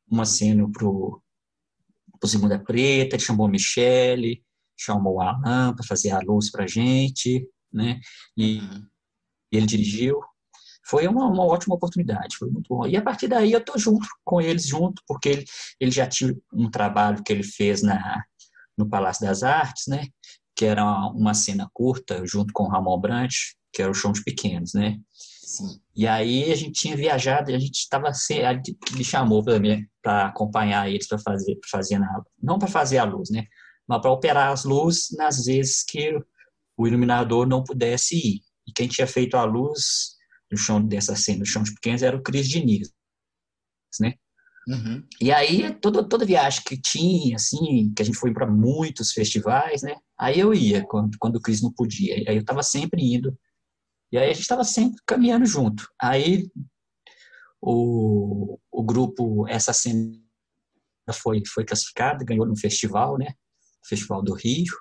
uma 0.10 0.26
cena 0.26 0.68
pro, 0.72 1.22
pro 2.20 2.28
Segunda 2.28 2.58
Preta, 2.58 3.20
chamou 3.20 3.46
a 3.46 3.50
Michele, 3.50 4.44
chamou 4.76 5.18
o 5.18 5.22
Alan 5.22 5.76
para 5.76 5.86
fazer 5.86 6.10
a 6.10 6.20
luz 6.20 6.50
pra 6.50 6.66
gente, 6.66 7.48
né? 7.72 8.00
E, 8.36 8.58
uhum. 8.58 8.88
ele 9.52 9.66
dirigiu, 9.68 10.20
foi 10.84 11.08
uma, 11.08 11.28
uma 11.28 11.46
ótima 11.46 11.76
oportunidade, 11.76 12.38
foi 12.38 12.50
muito 12.50 12.68
bom. 12.68 12.88
E 12.88 12.98
a 12.98 13.04
partir 13.04 13.28
daí 13.28 13.52
eu 13.52 13.64
tô 13.64 13.78
junto 13.78 14.08
com 14.26 14.42
eles, 14.42 14.66
junto, 14.66 15.04
porque 15.08 15.30
ele, 15.30 15.46
ele 15.80 15.92
já 15.92 16.08
tinha 16.08 16.36
um 16.52 16.72
trabalho 16.72 17.24
que 17.24 17.32
ele 17.32 17.44
fez 17.44 17.84
na, 17.84 18.24
no 18.76 18.90
Palácio 18.90 19.28
das 19.28 19.44
Artes, 19.44 19.86
né? 19.88 20.08
Que 20.56 20.66
era 20.66 20.84
uma, 20.84 21.12
uma 21.12 21.34
cena 21.36 21.70
curta, 21.72 22.26
junto 22.26 22.52
com 22.52 22.64
o 22.64 22.68
Ramon 22.68 23.00
Brant, 23.00 23.36
que 23.72 23.80
era 23.80 23.92
o 23.92 23.94
Chão 23.94 24.12
de 24.12 24.24
Pequenos, 24.24 24.74
né? 24.74 25.00
Sim. 25.42 25.82
E 25.96 26.08
aí 26.08 26.52
a 26.52 26.56
gente 26.56 26.80
tinha 26.80 26.96
viajado, 26.96 27.52
a 27.52 27.58
gente 27.58 27.80
estava 27.80 28.12
ele 28.30 28.62
me 28.96 29.04
chamou 29.04 29.44
para 30.02 30.28
acompanhar 30.28 30.88
eles 30.88 31.08
para 31.08 31.18
fazer, 31.18 31.56
pra 31.56 31.70
fazer 31.70 31.98
na, 31.98 32.22
não 32.42 32.60
para 32.60 32.68
fazer 32.68 33.00
a 33.00 33.04
luz, 33.04 33.30
né? 33.32 33.46
Mas 33.88 34.02
para 34.02 34.12
operar 34.12 34.52
as 34.52 34.64
luzes 34.64 35.10
nas 35.18 35.46
vezes 35.46 35.84
que 35.84 36.16
o 36.78 36.88
iluminador 36.88 37.48
não 37.48 37.64
pudesse 37.64 38.16
ir. 38.16 38.42
E 38.68 38.72
quem 38.72 38.88
tinha 38.88 39.08
feito 39.08 39.36
a 39.36 39.44
luz 39.44 40.12
no 40.52 40.58
chão 40.58 40.82
dessa 40.82 41.16
cena, 41.16 41.40
no 41.40 41.46
chão 41.46 41.64
de 41.64 41.74
pequenos, 41.74 42.04
era 42.04 42.16
o 42.16 42.22
Cris 42.22 42.48
Diniz, 42.48 42.92
né? 44.00 44.14
Uhum. 44.68 45.04
E 45.20 45.32
aí, 45.32 45.74
toda, 45.82 46.08
toda 46.08 46.24
viagem 46.24 46.62
que 46.64 46.80
tinha, 46.80 47.36
assim, 47.36 47.92
que 47.96 48.04
a 48.04 48.06
gente 48.06 48.18
foi 48.18 48.32
para 48.32 48.46
muitos 48.46 49.12
festivais, 49.12 49.82
né? 49.82 49.96
Aí 50.20 50.40
eu 50.40 50.54
ia, 50.54 50.86
quando, 50.86 51.18
quando 51.20 51.38
o 51.38 51.42
Cris 51.42 51.64
não 51.64 51.74
podia. 51.74 52.14
Aí 52.30 52.36
eu 52.36 52.42
estava 52.42 52.62
sempre 52.62 53.02
indo. 53.02 53.36
E 54.12 54.18
aí 54.18 54.30
a 54.30 54.34
gente 54.34 54.42
estava 54.42 54.64
sempre 54.64 55.02
caminhando 55.06 55.46
junto. 55.46 55.88
Aí 56.00 56.50
o, 57.62 58.58
o 58.72 58.84
grupo, 58.84 59.48
essa 59.48 59.72
cena 59.72 60.20
foi, 61.14 61.42
foi 61.54 61.64
classificada, 61.64 62.26
ganhou 62.26 62.46
no 62.46 62.58
festival, 62.58 63.18
né? 63.18 63.34
Festival 63.88 64.22
do 64.22 64.34
Rio. 64.34 64.74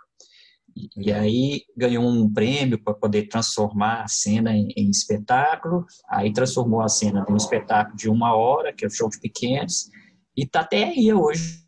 E 0.97 1.13
aí 1.13 1.65
ganhou 1.77 2.05
um 2.05 2.33
prêmio 2.33 2.83
para 2.83 2.95
poder 2.95 3.29
transformar 3.29 4.03
a 4.03 4.09
cena 4.09 4.53
em, 4.53 4.69
em, 4.77 4.89
espetáculo. 4.89 5.85
Aí 6.09 6.33
transformou 6.33 6.81
a 6.81 6.89
cena 6.89 7.25
em 7.29 7.33
um 7.33 7.37
espetáculo 7.37 7.97
de 7.97 8.09
uma 8.09 8.35
hora, 8.35 8.73
que 8.73 8.85
é 8.85 8.89
o 8.89 8.91
show 8.91 9.09
de 9.09 9.21
pequenos, 9.21 9.91
e 10.37 10.45
está 10.45 10.61
até 10.61 10.85
aí 10.85 11.13
hoje, 11.13 11.65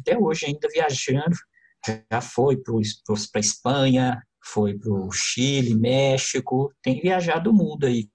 até 0.00 0.18
hoje 0.18 0.46
ainda 0.46 0.68
viajando. 0.68 1.36
Já 2.10 2.20
foi 2.20 2.56
para 2.62 3.40
Espanha, 3.40 4.22
foi 4.44 4.78
para 4.78 4.92
o 4.92 5.10
Chile, 5.10 5.74
México, 5.74 6.72
tem 6.82 7.00
viajado 7.00 7.50
o 7.50 7.54
mundo 7.54 7.86
aí. 7.86 8.08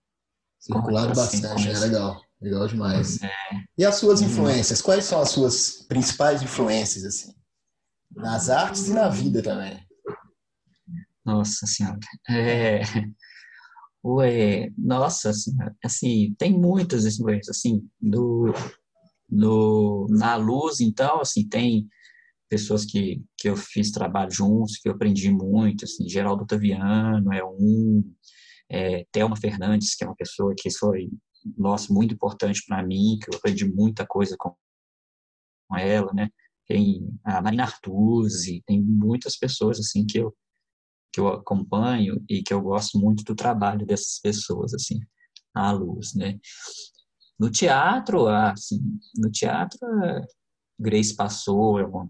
Circulado 0.59 1.13
bastante, 1.15 1.67
é 1.67 1.79
legal, 1.79 2.21
legal 2.41 2.67
demais. 2.67 3.21
É. 3.24 3.31
E 3.77 3.86
as 3.86 3.95
suas 3.95 4.21
influências? 4.21 4.81
Quais 4.81 5.05
são 5.05 5.21
as 5.21 5.29
suas 5.29 5.86
principais 5.88 6.41
influências 6.41 7.05
assim? 7.05 7.33
Nas 8.15 8.50
artes 8.50 8.88
e 8.88 8.93
na 8.93 9.09
vida 9.09 9.41
também. 9.41 9.79
Nossa 11.25 11.65
Senhora. 11.65 12.00
É, 12.29 12.81
ué, 14.03 14.69
nossa 14.77 15.33
Senhora. 15.33 15.75
Assim, 15.83 16.36
tem 16.38 16.57
muitas 16.57 17.05
influências, 17.05 17.57
assim, 17.57 17.88
do, 18.00 18.53
no, 19.29 20.07
na 20.09 20.36
luz, 20.36 20.79
então, 20.79 21.21
assim, 21.21 21.48
tem 21.48 21.88
pessoas 22.50 22.86
que, 22.86 23.22
que 23.38 23.50
eu 23.50 23.56
fiz 23.56 23.91
trabalho 23.91 24.32
juntos, 24.32 24.77
que 24.77 24.89
eu 24.89 24.94
aprendi 24.94 25.32
muito, 25.32 25.86
assim, 25.86 26.08
Geraldo 26.10 26.44
Otaviano 26.44 27.32
é 27.34 27.44
um, 27.44 28.03
é, 28.70 29.06
Thelma 29.12 29.36
Fernandes, 29.36 29.96
que 29.96 30.03
é 30.03 30.08
uma 30.08 30.15
pessoa 30.15 30.53
que 30.58 30.72
foi, 30.72 31.10
nossa, 31.58 31.94
muito 31.94 32.13
importante 32.13 32.63
para 32.68 32.86
mim, 32.86 33.18
que 33.22 33.34
eu 33.34 33.38
aprendi 33.38 33.65
muita 33.72 34.06
coisa 34.06 34.36
com, 34.38 34.56
com 35.68 35.77
ela, 35.77 36.12
né? 36.13 36.29
tem 36.70 37.10
a 37.25 37.41
Marina 37.41 37.63
Artuzzi, 37.63 38.62
tem 38.65 38.79
muitas 38.79 39.36
pessoas 39.36 39.79
assim 39.79 40.06
que 40.06 40.20
eu 40.20 40.34
que 41.12 41.20
eu 41.20 41.27
acompanho 41.27 42.24
e 42.29 42.44
que 42.44 42.53
eu 42.53 42.62
gosto 42.62 43.00
muito 43.00 43.24
do 43.24 43.34
trabalho 43.34 43.84
dessas 43.84 44.20
pessoas 44.20 44.75
assim 44.75 45.00
à 45.56 45.72
luz, 45.72 46.13
né? 46.13 46.39
No 47.39 47.50
teatro, 47.50 48.27
assim, 48.27 48.79
no 49.18 49.32
teatro, 49.32 49.79
Grace 50.79 51.15
Passou 51.15 51.79
é 51.79 51.86
uma 51.86 52.08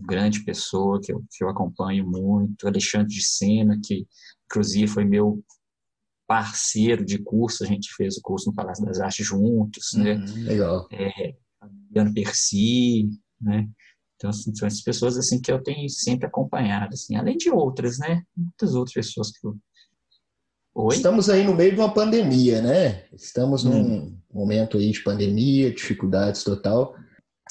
grande 0.00 0.44
pessoa 0.44 1.00
que 1.00 1.12
eu, 1.12 1.24
que 1.30 1.44
eu 1.44 1.48
acompanho 1.48 2.06
muito, 2.06 2.66
Alexandre 2.66 3.08
de 3.08 3.24
Sena, 3.24 3.78
que 3.82 4.06
inclusive 4.46 4.86
foi 4.86 5.04
meu 5.04 5.42
parceiro 6.26 7.04
de 7.04 7.18
curso, 7.18 7.62
a 7.62 7.66
gente 7.66 7.94
fez 7.94 8.16
o 8.16 8.22
curso 8.22 8.50
no 8.50 8.54
Palácio 8.54 8.84
das 8.84 9.00
Artes 9.00 9.24
juntos, 9.24 9.92
né? 9.94 10.14
Uhum, 10.14 10.44
legal. 10.44 10.88
É, 10.90 11.34
Fabiano 11.60 12.12
Percy, 12.12 13.08
né? 13.40 13.68
Então, 14.16 14.30
assim, 14.30 14.54
são 14.54 14.66
essas 14.66 14.82
pessoas 14.82 15.16
assim 15.16 15.40
que 15.40 15.52
eu 15.52 15.62
tenho 15.62 15.88
sempre 15.88 16.26
acompanhado, 16.26 16.94
assim, 16.94 17.16
além 17.16 17.36
de 17.36 17.50
outras, 17.50 17.98
né? 17.98 18.22
Muitas 18.36 18.74
outras 18.74 18.94
pessoas 18.94 19.30
que 19.30 19.46
eu... 19.46 19.56
Oi? 20.74 20.96
Estamos 20.96 21.30
aí 21.30 21.44
no 21.44 21.54
meio 21.54 21.72
de 21.72 21.80
uma 21.80 21.92
pandemia, 21.92 22.60
né? 22.60 23.04
Estamos 23.12 23.64
num 23.64 23.80
hum. 23.80 24.18
momento 24.32 24.76
aí 24.76 24.90
de 24.90 25.02
pandemia, 25.02 25.72
dificuldades 25.72 26.42
total. 26.42 26.94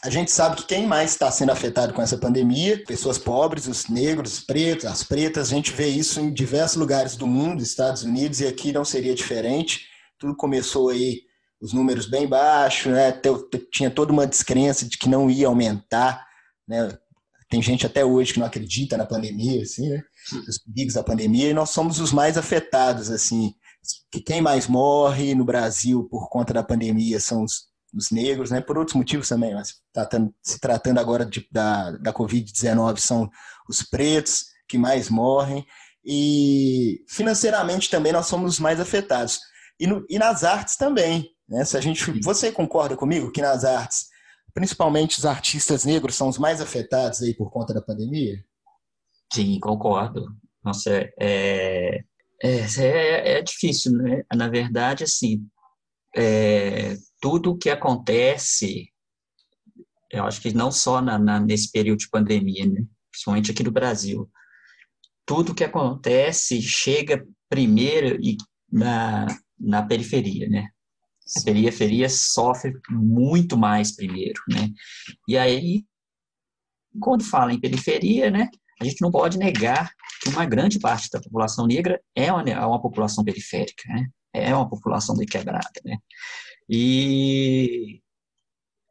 A 0.04 0.10
gente 0.10 0.32
sabe 0.32 0.58
que 0.58 0.68
quem 0.68 0.86
mais 0.86 1.12
está 1.12 1.32
sendo 1.32 1.52
afetado 1.52 1.94
com 1.94 2.02
essa 2.02 2.18
pandemia, 2.18 2.84
pessoas 2.86 3.18
pobres, 3.18 3.68
os 3.68 3.88
negros, 3.88 4.34
os 4.34 4.40
pretos, 4.40 4.86
as 4.86 5.04
pretas, 5.04 5.52
a 5.52 5.56
gente 5.56 5.72
vê 5.72 5.88
isso 5.88 6.20
em 6.20 6.32
diversos 6.32 6.78
lugares 6.78 7.16
do 7.16 7.26
mundo, 7.26 7.64
Estados 7.64 8.04
Unidos, 8.04 8.40
e 8.40 8.48
aqui 8.48 8.72
não 8.72 8.86
seria 8.86 9.16
diferente. 9.16 9.88
Tudo 10.20 10.36
começou 10.36 10.90
aí 10.90 11.22
os 11.60 11.74
números 11.74 12.06
bem 12.06 12.28
baixos, 12.28 12.92
né? 12.92 13.20
Tinha 13.72 13.90
toda 13.90 14.12
uma 14.12 14.28
descrença 14.28 14.86
de 14.86 14.98
que 14.98 15.10
não 15.10 15.30
ia 15.30 15.48
aumentar, 15.48 16.26
né? 16.68 16.96
Tem 17.50 17.62
gente 17.62 17.86
até 17.86 18.04
hoje 18.04 18.34
que 18.34 18.40
não 18.40 18.48
acredita 18.48 18.98
na 18.98 19.06
pandemia, 19.06 19.62
assim, 19.62 19.90
né? 19.90 20.04
Os 20.48 20.58
perigos 20.58 20.96
da 20.96 21.04
pandemia, 21.04 21.50
e 21.50 21.54
nós 21.54 21.70
somos 21.70 22.00
os 22.00 22.12
mais 22.12 22.38
afetados, 22.38 23.10
assim. 23.10 23.54
Que 24.12 24.20
quem 24.20 24.42
mais 24.42 24.68
morre 24.68 25.34
no 25.34 25.46
Brasil 25.46 26.08
por 26.10 26.30
conta 26.30 26.54
da 26.54 26.64
pandemia 26.64 27.20
são 27.20 27.44
os, 27.44 27.68
os 27.96 28.12
negros, 28.12 28.52
né? 28.52 28.62
Por 28.62 28.78
outros 28.78 28.96
motivos 28.96 29.30
também, 29.30 29.54
mas 29.54 29.76
tratando, 29.94 30.34
se 30.44 30.60
tratando 30.60 31.00
agora 31.00 31.26
de, 31.26 31.48
da, 31.52 31.92
da 31.92 32.14
Covid-19, 32.14 32.98
são 32.98 33.30
os 33.70 33.82
pretos 33.82 34.46
que 34.68 34.78
mais 34.78 35.10
morrem. 35.10 35.66
E 36.04 37.04
financeiramente 37.08 37.90
também 37.90 38.12
nós 38.12 38.28
somos 38.28 38.54
os 38.54 38.60
mais 38.60 38.80
afetados. 38.80 39.40
E, 39.80 39.88
no, 39.88 40.06
e 40.10 40.20
nas 40.20 40.44
artes 40.44 40.76
também. 40.76 41.30
Né? 41.48 41.64
Se 41.64 41.78
a 41.78 41.82
gente, 41.82 42.12
você 42.22 42.52
concorda 42.52 42.96
comigo 42.96 43.32
que 43.32 43.42
nas 43.42 43.64
artes, 43.64 44.08
principalmente 44.54 45.18
os 45.18 45.26
artistas 45.26 45.86
negros 45.86 46.16
são 46.16 46.28
os 46.28 46.38
mais 46.38 46.62
afetados 46.62 47.22
aí 47.22 47.34
por 47.34 47.50
conta 47.52 47.74
da 47.74 47.82
pandemia? 47.82 48.44
Sim, 49.34 49.60
concordo. 49.60 50.28
Nossa, 50.64 50.92
é, 51.20 52.02
é, 52.42 52.60
é, 52.78 53.38
é 53.38 53.42
difícil, 53.42 53.92
né? 53.94 54.24
Na 54.34 54.48
verdade, 54.48 55.04
assim, 55.04 55.48
é, 56.16 56.96
tudo 57.26 57.54
o 57.54 57.58
que 57.58 57.72
acontece, 57.72 58.88
eu 60.12 60.26
acho 60.26 60.40
que 60.40 60.54
não 60.54 60.72
só 60.72 61.02
na, 61.02 61.18
na, 61.18 61.40
nesse 61.40 61.72
período 61.72 61.98
de 61.98 62.10
pandemia, 62.10 62.68
né? 62.68 62.86
principalmente 63.10 63.50
aqui 63.50 63.64
no 63.64 63.72
Brasil, 63.72 64.30
tudo 65.26 65.52
o 65.52 65.56
que 65.56 65.64
acontece 65.64 66.62
chega 66.62 67.26
primeiro 67.50 68.24
e 68.24 68.38
na, 68.72 69.26
na 69.60 69.82
periferia, 69.82 70.48
né? 70.48 70.70
A 71.36 71.44
periferia 71.44 72.08
sofre 72.10 72.74
muito 72.92 73.58
mais 73.58 73.96
primeiro, 73.96 74.40
né? 74.48 74.70
E 75.28 75.36
aí, 75.36 75.84
quando 77.00 77.24
fala 77.24 77.52
em 77.52 77.60
periferia, 77.60 78.30
né, 78.30 78.48
a 78.80 78.84
gente 78.86 79.02
não 79.02 79.10
pode 79.10 79.40
negar 79.40 79.92
que 80.22 80.30
uma 80.30 80.46
grande 80.46 80.78
parte 80.80 81.10
da 81.10 81.20
população 81.20 81.66
negra 81.66 82.00
é 82.14 82.32
uma, 82.32 82.48
é 82.48 82.66
uma 82.68 82.80
população 82.80 83.24
periférica, 83.24 83.92
né? 83.92 84.10
É 84.32 84.54
uma 84.54 84.70
população 84.70 85.16
de 85.16 85.26
quebrada, 85.26 85.82
né? 85.84 85.98
E 86.70 88.02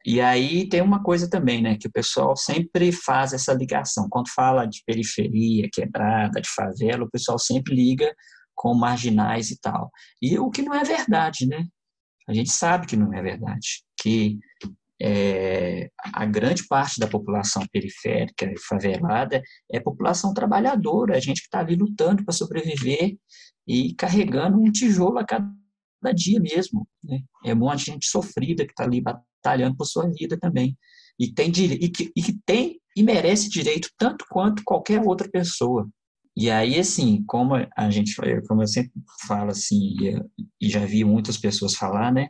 e 0.05 0.21
aí 0.21 0.69
tem 0.69 0.81
uma 0.81 1.01
coisa 1.01 1.27
também, 1.27 1.63
né, 1.63 1.77
que 1.77 1.87
o 1.87 1.91
pessoal 1.91 2.37
sempre 2.37 2.91
faz 2.91 3.33
essa 3.33 3.51
ligação. 3.53 4.07
Quando 4.07 4.29
fala 4.29 4.67
de 4.67 4.83
periferia, 4.85 5.67
quebrada, 5.73 6.39
de 6.39 6.49
favela, 6.49 7.05
o 7.05 7.09
pessoal 7.09 7.39
sempre 7.39 7.73
liga 7.75 8.13
com 8.53 8.75
marginais 8.75 9.49
e 9.49 9.59
tal. 9.59 9.89
E 10.21 10.37
o 10.37 10.51
que 10.51 10.61
não 10.61 10.75
é 10.75 10.83
verdade, 10.83 11.47
né? 11.47 11.65
A 12.27 12.33
gente 12.33 12.51
sabe 12.51 12.85
que 12.85 12.95
não 12.95 13.13
é 13.13 13.21
verdade, 13.21 13.83
que 13.99 14.37
é, 15.01 15.89
a 16.13 16.25
grande 16.25 16.67
parte 16.67 16.99
da 16.99 17.07
população 17.07 17.63
periférica 17.71 18.45
e 18.45 18.59
favelada 18.59 19.41
é 19.71 19.79
população 19.79 20.33
trabalhadora, 20.33 21.17
a 21.17 21.19
gente 21.19 21.41
que 21.41 21.47
está 21.47 21.59
ali 21.59 21.75
lutando 21.75 22.23
para 22.23 22.33
sobreviver 22.33 23.15
e 23.67 23.93
carregando 23.95 24.59
um 24.59 24.71
tijolo 24.71 25.17
a 25.17 25.25
cada 25.25 25.47
dia 26.13 26.39
mesmo. 26.39 26.87
Né? 27.03 27.19
É 27.45 27.53
um 27.53 27.57
monte 27.57 27.85
de 27.85 27.91
gente 27.91 28.07
sofrida 28.07 28.65
que 28.65 28.71
está 28.71 28.83
ali 28.83 29.01
batalhando 29.01 29.75
por 29.75 29.85
sua 29.85 30.09
vida 30.09 30.37
também. 30.39 30.77
E 31.19 31.31
tem, 31.31 31.49
e 31.49 31.89
que, 31.89 32.11
e 32.15 32.21
que 32.21 32.37
tem 32.45 32.79
e 32.95 33.03
merece 33.03 33.49
direito 33.49 33.89
tanto 33.97 34.25
quanto 34.29 34.63
qualquer 34.65 35.01
outra 35.01 35.29
pessoa. 35.29 35.87
E 36.35 36.49
aí, 36.49 36.77
assim, 36.77 37.23
como 37.25 37.53
a 37.55 37.89
gente, 37.89 38.13
como 38.47 38.61
eu 38.61 38.67
sempre 38.67 38.91
falo 39.25 39.51
assim, 39.51 39.95
e 40.59 40.69
já 40.69 40.85
vi 40.85 41.03
muitas 41.03 41.37
pessoas 41.37 41.75
falar, 41.75 42.11
né? 42.11 42.27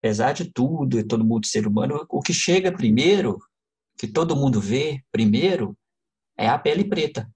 Apesar 0.00 0.32
de 0.32 0.52
tudo, 0.52 1.04
todo 1.06 1.24
mundo 1.24 1.46
ser 1.46 1.66
humano, 1.66 2.06
o 2.08 2.20
que 2.20 2.32
chega 2.32 2.70
primeiro, 2.70 3.38
que 3.98 4.06
todo 4.06 4.36
mundo 4.36 4.60
vê 4.60 5.02
primeiro, 5.10 5.76
é 6.38 6.48
a 6.48 6.58
pele 6.58 6.84
preta. 6.84 7.28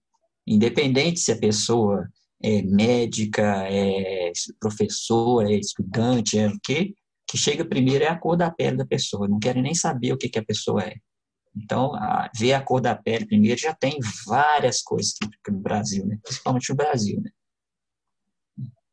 Independente 0.46 1.18
se 1.18 1.32
a 1.32 1.38
pessoa 1.38 2.08
é 2.42 2.62
médica, 2.62 3.64
é 3.68 4.32
professor, 4.58 5.44
é 5.44 5.54
estudante, 5.54 6.38
é 6.38 6.48
o 6.48 6.58
quê, 6.62 6.94
que 7.28 7.36
chega 7.36 7.64
primeiro 7.64 8.04
é 8.04 8.08
a 8.08 8.18
cor 8.18 8.36
da 8.36 8.50
pele 8.50 8.78
da 8.78 8.86
pessoa. 8.86 9.28
Não 9.28 9.38
querem 9.38 9.62
nem 9.62 9.74
saber 9.74 10.12
o 10.12 10.18
que, 10.18 10.28
que 10.28 10.38
a 10.38 10.44
pessoa 10.44 10.82
é. 10.82 10.96
Então, 11.54 11.94
a, 11.94 12.30
ver 12.36 12.54
a 12.54 12.62
cor 12.62 12.80
da 12.80 12.94
pele 12.94 13.26
primeiro 13.26 13.60
já 13.60 13.74
tem 13.74 13.98
várias 14.26 14.82
coisas 14.82 15.14
no 15.48 15.58
Brasil, 15.58 16.06
né? 16.06 16.18
principalmente 16.22 16.70
no 16.70 16.76
Brasil. 16.76 17.20
Né? 17.20 17.30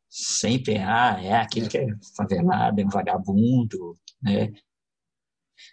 Sempre 0.10 0.78
ah, 0.78 1.20
é 1.22 1.34
aquele 1.36 1.68
que 1.68 1.78
é 1.78 1.88
favelado, 2.16 2.82
é 2.82 2.86
um 2.86 2.90
vagabundo, 2.90 3.98
né? 4.22 4.52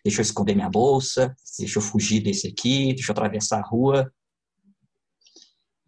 Deixa 0.02 0.20
eu 0.20 0.22
esconder 0.22 0.54
minha 0.54 0.70
bolsa, 0.70 1.34
deixa 1.58 1.78
eu 1.78 1.82
fugir 1.82 2.22
desse 2.22 2.48
aqui, 2.48 2.94
deixa 2.94 3.10
eu 3.10 3.12
atravessar 3.12 3.58
a 3.58 3.66
rua. 3.66 4.12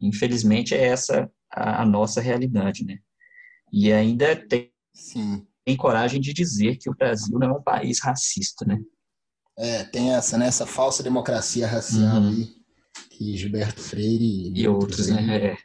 Infelizmente, 0.00 0.74
é 0.74 0.86
essa 0.86 1.30
a, 1.52 1.82
a 1.82 1.86
nossa 1.86 2.20
realidade, 2.20 2.84
né? 2.84 2.98
E 3.72 3.92
ainda 3.92 4.36
tem, 4.36 4.72
tem 5.64 5.76
coragem 5.76 6.20
de 6.20 6.32
dizer 6.32 6.76
que 6.76 6.88
o 6.88 6.94
Brasil 6.94 7.38
não 7.38 7.48
é 7.48 7.52
um 7.52 7.62
país 7.62 8.00
racista, 8.00 8.64
né? 8.64 8.78
É, 9.58 9.84
tem 9.84 10.14
essa, 10.14 10.36
né? 10.36 10.46
Essa 10.46 10.66
falsa 10.66 11.02
democracia 11.02 11.66
racial 11.66 12.20
uhum. 12.20 12.28
aí, 12.28 12.48
que 13.10 13.36
Gilberto 13.36 13.80
Freire 13.80 14.52
e, 14.52 14.60
e 14.60 14.68
outros, 14.68 15.08
né? 15.08 15.50
É. 15.50 15.56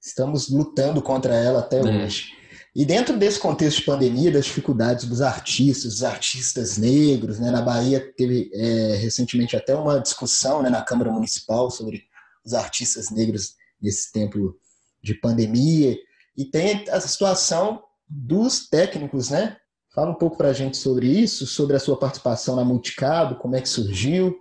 Estamos 0.00 0.50
lutando 0.50 1.00
contra 1.00 1.34
ela 1.34 1.60
até 1.60 1.78
é. 1.78 2.04
hoje. 2.04 2.32
E 2.74 2.86
dentro 2.86 3.18
desse 3.18 3.38
contexto 3.38 3.80
de 3.80 3.84
pandemia, 3.84 4.32
das 4.32 4.46
dificuldades 4.46 5.04
dos 5.04 5.20
artistas, 5.20 5.92
dos 5.92 6.02
artistas 6.02 6.78
negros, 6.78 7.38
né? 7.38 7.50
Na 7.50 7.60
Bahia 7.60 8.00
teve 8.16 8.50
é, 8.54 8.96
recentemente 8.96 9.54
até 9.54 9.74
uma 9.74 10.00
discussão 10.00 10.62
né, 10.62 10.70
na 10.70 10.82
Câmara 10.82 11.12
Municipal 11.12 11.70
sobre 11.70 12.04
os 12.44 12.54
artistas 12.54 13.10
negros 13.10 13.54
nesse 13.80 14.10
tempo 14.10 14.56
de 15.02 15.14
pandemia. 15.14 15.96
E 16.36 16.44
tem 16.44 16.84
a 16.88 17.00
situação 17.00 17.82
dos 18.08 18.68
técnicos, 18.68 19.30
né? 19.30 19.56
Fala 19.94 20.10
um 20.10 20.14
pouco 20.14 20.36
para 20.36 20.48
a 20.48 20.52
gente 20.52 20.76
sobre 20.76 21.06
isso, 21.06 21.46
sobre 21.46 21.76
a 21.76 21.80
sua 21.80 21.98
participação 21.98 22.56
na 22.56 22.64
Multicabo, 22.64 23.36
como 23.36 23.56
é 23.56 23.60
que 23.60 23.68
surgiu 23.68 24.34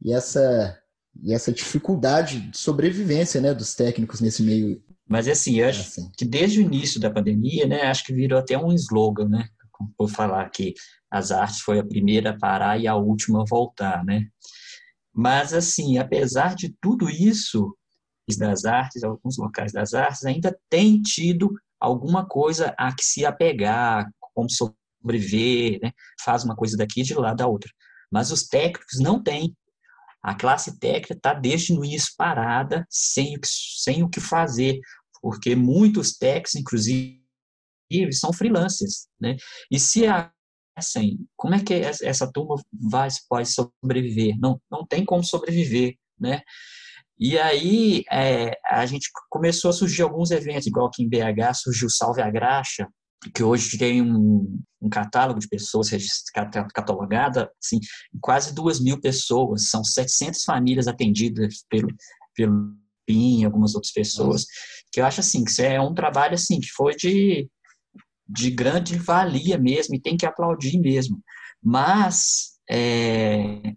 e 0.00 0.12
essa, 0.12 0.78
e 1.22 1.32
essa 1.32 1.50
dificuldade 1.50 2.40
de 2.50 2.58
sobrevivência 2.58 3.40
né, 3.40 3.52
dos 3.52 3.74
técnicos 3.74 4.20
nesse 4.20 4.42
meio. 4.42 4.80
Mas 5.08 5.26
assim, 5.26 5.60
eu 5.60 5.68
acho 5.68 5.80
assim. 5.80 6.10
que 6.16 6.24
desde 6.24 6.60
o 6.60 6.62
início 6.62 7.00
da 7.00 7.10
pandemia, 7.10 7.66
né, 7.66 7.82
acho 7.82 8.04
que 8.04 8.14
virou 8.14 8.38
até 8.38 8.56
um 8.56 8.72
slogan, 8.72 9.28
né? 9.28 9.48
Por 9.96 10.08
falar 10.08 10.48
que 10.50 10.74
as 11.10 11.32
artes 11.32 11.60
foi 11.60 11.80
a 11.80 11.84
primeira 11.84 12.30
a 12.30 12.38
parar 12.38 12.78
e 12.78 12.86
a 12.86 12.94
última 12.94 13.42
a 13.42 13.46
voltar, 13.48 14.04
né? 14.04 14.28
Mas 15.12 15.52
assim, 15.52 15.98
apesar 15.98 16.54
de 16.54 16.74
tudo 16.80 17.10
isso, 17.10 17.76
das 18.38 18.64
artes, 18.64 19.04
alguns 19.04 19.36
locais 19.36 19.72
das 19.72 19.94
artes 19.94 20.24
ainda 20.24 20.56
tem 20.70 21.00
tido 21.02 21.52
alguma 21.78 22.26
coisa 22.26 22.74
a 22.78 22.94
que 22.94 23.04
se 23.04 23.26
apegar, 23.26 24.10
como 24.34 24.48
sobreviver, 24.50 25.78
né? 25.82 25.92
faz 26.22 26.44
uma 26.44 26.56
coisa 26.56 26.76
daqui 26.76 27.02
de 27.02 27.14
lá 27.14 27.34
da 27.34 27.46
outra. 27.46 27.70
Mas 28.10 28.30
os 28.30 28.46
técnicos 28.46 28.98
não 29.00 29.22
têm. 29.22 29.54
A 30.22 30.34
classe 30.34 30.78
técnica 30.78 31.12
está 31.12 31.34
desde 31.34 31.74
o 31.74 31.84
início 31.84 32.14
parada, 32.16 32.86
sem, 32.88 33.38
sem 33.44 34.02
o 34.02 34.08
que 34.08 34.20
fazer, 34.20 34.80
porque 35.20 35.54
muitos 35.54 36.16
técnicos, 36.16 36.54
inclusive, 36.54 37.20
são 38.12 38.32
freelancers. 38.32 39.06
Né? 39.20 39.36
E 39.70 39.78
se 39.78 40.06
a 40.06 40.32
assim, 40.76 41.24
como 41.36 41.54
é 41.54 41.62
que 41.62 41.72
essa 41.72 42.30
turma 42.30 42.56
vai, 42.72 43.08
pode 43.28 43.48
sobreviver? 43.48 44.36
Não, 44.38 44.60
não 44.70 44.84
tem 44.84 45.04
como 45.04 45.22
sobreviver, 45.22 45.94
né? 46.18 46.42
E 47.18 47.38
aí 47.38 48.02
é, 48.10 48.58
a 48.66 48.84
gente 48.86 49.08
começou 49.30 49.70
a 49.70 49.72
surgir 49.72 50.02
alguns 50.02 50.30
eventos, 50.30 50.66
igual 50.66 50.86
aqui 50.86 51.02
em 51.02 51.08
BH 51.08 51.54
surgiu 51.54 51.86
o 51.86 51.90
Salve 51.90 52.20
a 52.20 52.30
Graxa, 52.30 52.88
que 53.32 53.42
hoje 53.42 53.78
tem 53.78 54.02
um, 54.02 54.60
um 54.82 54.88
catálogo 54.88 55.40
de 55.40 55.48
pessoas 55.48 55.90
catalogada, 56.74 57.50
assim, 57.62 57.78
quase 58.20 58.54
duas 58.54 58.80
mil 58.80 59.00
pessoas, 59.00 59.70
são 59.70 59.82
700 59.82 60.42
famílias 60.42 60.88
atendidas 60.88 61.64
pelo, 61.70 61.88
pelo 62.34 62.74
PIN 63.06 63.40
e 63.40 63.44
algumas 63.44 63.74
outras 63.74 63.92
pessoas, 63.92 64.44
que 64.92 65.00
eu 65.00 65.06
acho 65.06 65.20
assim, 65.20 65.44
que 65.44 65.50
isso 65.50 65.62
é 65.62 65.80
um 65.80 65.94
trabalho 65.94 66.34
assim, 66.34 66.60
que 66.60 66.70
foi 66.70 66.94
de, 66.96 67.48
de 68.28 68.50
grande 68.50 68.98
valia 68.98 69.56
mesmo, 69.56 69.94
e 69.94 70.00
tem 70.00 70.16
que 70.16 70.26
aplaudir 70.26 70.78
mesmo. 70.78 71.22
Mas, 71.62 72.58
é, 72.68 73.72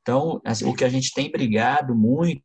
então, 0.00 0.40
assim, 0.44 0.66
o 0.66 0.74
que 0.74 0.84
a 0.84 0.88
gente 0.88 1.12
tem 1.12 1.30
brigado 1.30 1.96
muito 1.96 2.42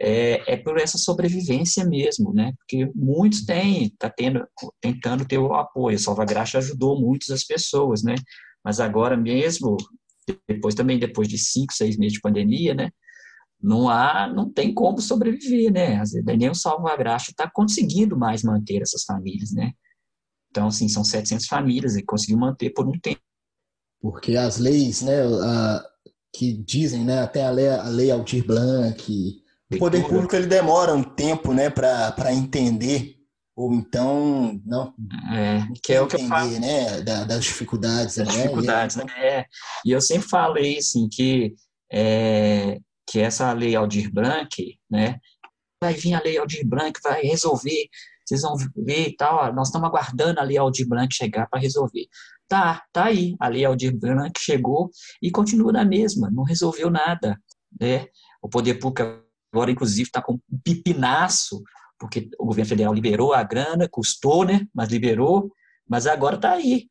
é, 0.00 0.54
é 0.54 0.56
por 0.56 0.78
essa 0.78 0.96
sobrevivência 0.96 1.84
mesmo, 1.84 2.32
né? 2.32 2.52
Porque 2.58 2.90
muitos 2.94 3.44
têm, 3.44 3.94
tá 3.98 4.08
tendo, 4.08 4.46
tentando 4.80 5.26
ter 5.26 5.38
o 5.38 5.52
apoio. 5.54 5.96
A 5.96 5.98
Salva 5.98 6.24
Graça 6.24 6.58
ajudou 6.58 6.98
muitas 6.98 7.30
as 7.30 7.44
pessoas, 7.44 8.02
né? 8.02 8.14
Mas 8.64 8.80
agora 8.80 9.16
mesmo, 9.16 9.76
depois 10.48 10.74
também 10.74 10.98
depois 10.98 11.28
de 11.28 11.36
cinco, 11.36 11.74
seis 11.74 11.98
meses 11.98 12.14
de 12.14 12.20
pandemia, 12.20 12.74
né? 12.74 12.90
Não 13.62 13.90
há, 13.90 14.26
não 14.26 14.50
tem 14.50 14.72
como 14.72 15.02
sobreviver, 15.02 15.70
né? 15.70 16.02
Nem 16.24 16.48
o 16.48 16.54
Salva 16.54 16.96
Graça 16.96 17.30
está 17.30 17.50
conseguindo 17.50 18.16
mais 18.16 18.42
manter 18.42 18.80
essas 18.80 19.04
famílias, 19.04 19.52
né? 19.52 19.72
Então, 20.50 20.68
assim, 20.68 20.88
são 20.88 21.04
700 21.04 21.46
famílias 21.46 21.94
e 21.94 22.02
conseguiu 22.02 22.38
manter 22.38 22.70
por 22.70 22.88
um 22.88 22.98
tempo. 22.98 23.20
Porque 24.00 24.34
as 24.34 24.56
leis, 24.56 25.02
né, 25.02 25.22
que 26.32 26.52
dizem, 26.52 27.04
né, 27.04 27.22
até 27.22 27.44
a 27.44 27.50
lei, 27.50 27.68
a 27.68 27.88
lei 27.88 28.10
Aldir 28.10 28.46
Blanc, 28.46 29.42
o 29.72 29.78
poder 29.78 30.02
público 30.06 30.34
ele 30.34 30.46
demora 30.46 30.94
um 30.94 31.02
tempo, 31.02 31.52
né, 31.52 31.70
para 31.70 32.32
entender 32.32 33.20
ou 33.60 33.74
então 33.74 34.58
não 34.64 34.94
é, 35.34 35.60
que 35.82 35.92
é 35.92 36.00
o 36.00 36.06
que 36.06 36.16
eu 36.16 36.26
falo. 36.26 36.50
né 36.58 37.02
da, 37.02 37.24
das 37.24 37.44
dificuldades 37.44 38.16
das 38.16 38.28
né? 38.28 38.42
dificuldades 38.42 38.96
e, 38.96 39.04
né? 39.04 39.04
É, 39.18 39.44
e 39.84 39.90
eu 39.90 40.00
sempre 40.00 40.28
falei 40.28 40.78
assim 40.78 41.08
que 41.10 41.54
é, 41.92 42.78
que 43.06 43.20
essa 43.20 43.52
lei 43.52 43.74
Aldir 43.74 44.10
Blanc 44.10 44.48
né 44.90 45.18
vai 45.82 45.92
vir 45.92 46.14
a 46.14 46.22
lei 46.22 46.38
Aldir 46.38 46.66
Blanc 46.66 46.98
vai 47.02 47.22
resolver 47.22 47.88
vocês 48.24 48.40
vão 48.40 48.56
ver 48.76 49.08
e 49.08 49.16
tal 49.16 49.52
nós 49.52 49.68
estamos 49.68 49.88
aguardando 49.88 50.40
a 50.40 50.44
lei 50.44 50.56
Aldir 50.56 50.88
Blanc 50.88 51.14
chegar 51.14 51.46
para 51.46 51.60
resolver 51.60 52.06
tá 52.50 52.84
tá 52.92 53.04
aí 53.04 53.34
a 53.40 53.48
lei 53.48 53.64
Aldir 53.64 53.96
Blanc 53.96 54.32
chegou 54.38 54.90
e 55.22 55.30
continua 55.30 55.72
na 55.72 55.84
mesma 55.84 56.30
não 56.30 56.42
resolveu 56.42 56.90
nada 56.90 57.40
né 57.80 58.06
o 58.42 58.48
poder 58.48 58.74
público 58.74 59.02
agora, 59.52 59.70
inclusive, 59.70 60.08
está 60.08 60.22
com 60.22 60.34
um 60.34 60.58
pipinaço, 60.64 61.62
porque 61.98 62.30
o 62.38 62.46
governo 62.46 62.68
federal 62.68 62.94
liberou 62.94 63.34
a 63.34 63.42
grana, 63.42 63.88
custou, 63.90 64.44
né? 64.44 64.66
Mas 64.74 64.88
liberou, 64.88 65.52
mas 65.88 66.06
agora 66.06 66.36
está 66.36 66.52
aí. 66.52 66.88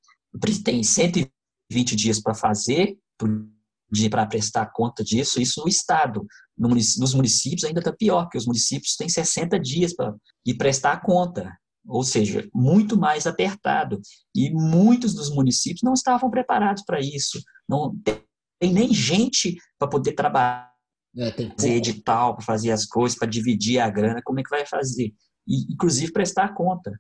Tem 0.64 0.84
120 0.84 1.96
dias 1.96 2.22
para 2.22 2.36
fazer, 2.36 2.98
para 4.12 4.26
prestar 4.28 4.68
conta 4.68 5.04
disso, 5.04 5.42
isso 5.42 5.62
no 5.62 5.68
Estado. 5.68 6.26
No 6.58 6.70
nos 6.70 7.14
municípios 7.14 7.64
ainda 7.64 7.80
está 7.80 7.94
pior, 7.94 8.24
porque 8.24 8.38
os 8.38 8.46
municípios 8.46 8.96
têm 8.96 9.10
60 9.10 9.60
dias 9.60 9.96
para 9.96 10.14
ir 10.46 10.56
prestar 10.56 11.02
conta, 11.02 11.52
ou 11.90 12.04
seja, 12.04 12.48
muito 12.54 12.98
mais 12.98 13.26
apertado. 13.26 14.00
E 14.36 14.52
muitos 14.52 15.14
dos 15.14 15.30
municípios 15.30 15.82
não 15.84 15.94
estavam 15.94 16.30
preparados 16.30 16.84
para 16.86 17.00
isso. 17.00 17.42
Não 17.68 17.96
tem 18.04 18.74
nem 18.74 18.94
gente 18.94 19.58
para 19.78 19.88
poder 19.88 20.14
trabalhar 20.14 20.70
é, 21.18 21.32
tem 21.32 21.50
fazer 21.50 21.74
edital 21.74 22.36
para 22.36 22.46
fazer 22.46 22.72
as 22.72 22.86
coisas, 22.86 23.18
para 23.18 23.28
dividir 23.28 23.80
a 23.80 23.90
grana, 23.90 24.22
como 24.24 24.40
é 24.40 24.44
que 24.44 24.50
vai 24.50 24.66
fazer? 24.66 25.14
E, 25.48 25.74
inclusive, 25.74 26.12
prestar 26.12 26.54
conta. 26.54 26.92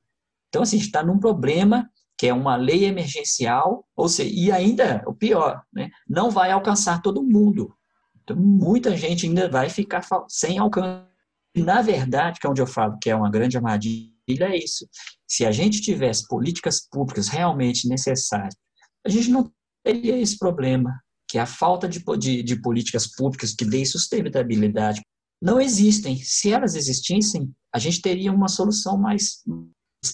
Então, 0.47 0.63
assim, 0.63 0.78
a 0.78 0.80
gente 0.80 0.88
está 0.88 1.04
num 1.04 1.19
problema 1.19 1.88
que 2.17 2.28
é 2.28 2.34
uma 2.34 2.56
lei 2.56 2.86
emergencial, 2.86 3.86
ou 3.95 4.10
seja, 4.10 4.30
e 4.34 4.52
ainda, 4.52 5.04
o 5.08 5.13
pior, 5.13 5.62
né, 5.71 5.89
não 6.08 6.30
vai 6.30 6.52
alcançar 6.52 7.02
todo 7.02 7.23
mundo. 7.23 7.73
Então, 8.23 8.36
muita 8.36 8.97
gente 8.97 9.25
ainda 9.25 9.47
vai 9.47 9.69
ficar 9.69 10.04
sem 10.28 10.58
alcance. 10.58 11.08
E, 11.56 11.62
na 11.62 11.82
verdade, 11.82 12.39
que 12.39 12.45
é 12.45 12.49
onde 12.49 12.62
eu 12.62 12.67
falo 12.67 12.97
que 13.02 13.10
é 13.10 13.15
uma 13.15 13.30
grande 13.30 13.58
armadilha, 13.58 14.12
é 14.39 14.57
isso. 14.57 14.87
Se 15.27 15.45
a 15.45 15.51
gente 15.51 15.81
tivesse 15.81 16.27
políticas 16.27 16.87
públicas 16.89 17.27
realmente 17.27 17.87
necessárias, 17.87 18.55
a 19.05 19.09
gente 19.09 19.29
não 19.29 19.51
teria 19.83 20.17
esse 20.17 20.37
problema 20.37 20.91
que 21.29 21.37
é 21.37 21.41
a 21.41 21.45
falta 21.45 21.87
de, 21.87 22.03
de, 22.17 22.41
de 22.41 22.59
políticas 22.59 23.07
públicas 23.07 23.53
que 23.53 23.63
deem 23.63 23.85
sustentabilidade, 23.85 25.01
não 25.39 25.61
existem. 25.61 26.17
Se 26.17 26.51
elas 26.51 26.75
existissem, 26.75 27.53
a 27.73 27.77
gente 27.77 28.01
teria 28.01 28.33
uma 28.33 28.47
solução 28.47 28.97
mais, 28.97 29.43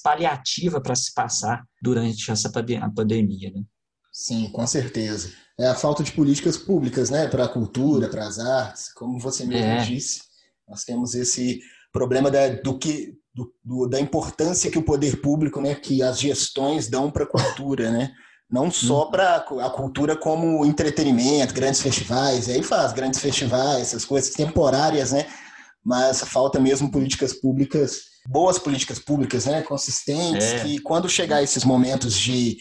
paliativa 0.04 0.82
para 0.82 0.94
se 0.94 1.14
passar 1.14 1.64
durante 1.82 2.30
essa 2.30 2.52
pandemia. 2.52 3.52
Né? 3.52 3.64
Sim, 4.12 4.52
com 4.52 4.68
certeza. 4.68 5.32
É 5.58 5.68
a 5.68 5.76
falta 5.76 6.04
de 6.04 6.12
políticas 6.12 6.58
públicas, 6.58 7.10
né, 7.10 7.30
para 7.30 7.46
a 7.46 7.50
cultura, 7.50 8.10
para 8.10 8.28
as 8.28 8.38
artes, 8.38 8.92
como 8.92 9.18
você 9.18 9.46
mesmo 9.46 9.72
é. 9.72 9.86
disse. 9.86 10.22
Nós 10.68 10.84
temos 10.84 11.16
esse 11.16 11.62
problema 11.94 12.30
da, 12.30 12.50
do 12.50 12.78
que, 12.78 13.14
do, 13.36 13.54
do, 13.62 13.88
da 13.88 14.00
importância 14.00 14.72
que 14.72 14.78
o 14.78 14.84
poder 14.84 15.18
público, 15.18 15.60
né, 15.60 15.76
que 15.76 16.02
as 16.02 16.18
gestões 16.18 16.88
dão 16.88 17.12
para 17.12 17.26
a 17.26 17.28
cultura, 17.28 17.92
né? 17.92 18.14
Não 18.50 18.72
só 18.72 19.08
hum. 19.08 19.12
para 19.12 19.36
a 19.36 19.70
cultura 19.70 20.16
como 20.16 20.66
entretenimento, 20.66 21.54
grandes 21.54 21.82
festivais, 21.82 22.48
e 22.48 22.54
aí 22.54 22.64
faz 22.64 22.94
grandes 22.94 23.20
festivais, 23.20 23.88
essas 23.88 24.06
coisas 24.06 24.34
temporárias, 24.34 25.12
né? 25.12 25.26
Mas 25.84 26.22
falta 26.22 26.60
mesmo 26.60 26.90
políticas 26.90 27.34
públicas, 27.34 28.04
boas 28.28 28.58
políticas 28.58 29.00
públicas, 29.00 29.46
né? 29.46 29.62
Consistentes, 29.64 30.46
é. 30.46 30.60
que 30.60 30.80
quando 30.80 31.10
chegar 31.10 31.44
esses 31.44 31.66
momentos 31.66 32.18
de, 32.18 32.58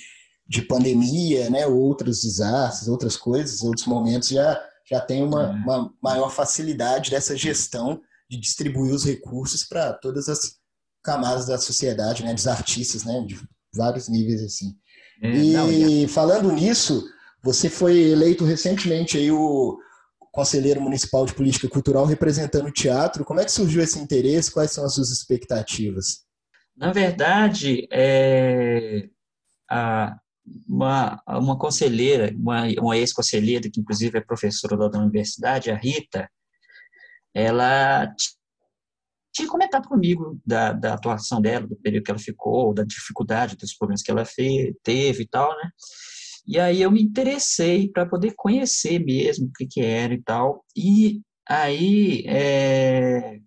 de 0.49 0.63
pandemia, 0.63 1.51
né? 1.51 1.67
Outros 1.67 2.23
desastres, 2.23 2.89
outras 2.89 3.17
coisas, 3.17 3.63
outros 3.63 3.87
momentos, 3.87 4.31
já, 4.31 4.61
já 4.91 5.01
tem 5.01 5.23
uma, 5.23 5.45
é. 5.45 5.51
uma 5.51 5.93
maior 6.03 6.31
facilidade 6.31 7.11
dessa 7.11 7.37
gestão 7.37 8.01
de 8.29 8.41
distribuir 8.41 8.93
os 8.93 9.05
recursos 9.05 9.65
para 9.65 9.93
todas 9.93 10.29
as 10.31 10.64
camadas 11.05 11.47
da 11.47 11.59
sociedade, 11.59 12.25
né? 12.25 12.35
Dos 12.35 12.47
artistas, 12.49 13.05
né? 13.05 13.21
De 13.27 13.39
vários 13.73 14.09
níveis, 14.09 14.43
assim. 14.43 14.75
É, 15.23 15.31
e 15.31 15.53
não, 15.53 16.09
falando 16.09 16.51
nisso, 16.51 17.05
você 17.43 17.69
foi 17.69 17.97
eleito 18.11 18.45
recentemente 18.45 19.17
aí 19.17 19.31
o 19.31 19.79
conselheiro 20.33 20.81
municipal 20.81 21.25
de 21.25 21.35
política 21.35 21.69
cultural 21.69 22.05
representando 22.05 22.67
o 22.67 22.73
teatro. 22.73 23.25
Como 23.25 23.39
é 23.39 23.45
que 23.45 23.53
surgiu 23.53 23.83
esse 23.83 24.01
interesse? 24.01 24.51
Quais 24.51 24.73
são 24.73 24.85
as 24.85 24.95
suas 24.95 25.11
expectativas? 25.11 26.25
Na 26.77 26.93
verdade, 26.93 27.87
é, 27.93 29.09
a, 29.71 30.17
uma, 30.69 31.23
uma 31.29 31.57
conselheira, 31.57 32.35
uma, 32.37 32.65
uma 32.81 32.97
ex-conselheira, 32.97 33.71
que 33.71 33.81
inclusive 33.81 34.19
é 34.19 34.21
professora 34.21 34.77
da 34.89 34.99
universidade, 34.99 35.71
a 35.71 35.77
Rita, 35.77 36.29
ela 37.33 38.13
tinha 39.35 39.49
comentado 39.49 39.89
comigo 39.89 40.41
da, 40.47 40.73
da 40.73 40.95
atuação 40.95 41.43
dela, 41.43 41.67
do 41.67 41.75
período 41.77 42.05
que 42.05 42.11
ela 42.13 42.21
ficou, 42.21 42.73
da 42.73 42.85
dificuldade, 42.85 43.57
dos 43.57 43.75
problemas 43.75 44.01
que 44.01 44.11
ela 44.11 44.25
fez, 44.25 44.73
teve 44.83 45.25
e 45.25 45.29
tal, 45.29 45.51
né? 45.57 45.71
E 46.47 46.59
aí 46.61 46.81
eu 46.81 46.91
me 46.91 47.03
interessei 47.03 47.89
para 47.91 48.07
poder 48.07 48.35
conhecer 48.37 49.01
mesmo 49.05 49.47
o 49.47 49.53
que, 49.53 49.67
que 49.67 49.81
era 49.81 50.15
e 50.15 50.23
tal. 50.23 50.65
E 50.77 51.21
aí 51.49 52.23
é, 52.29 53.41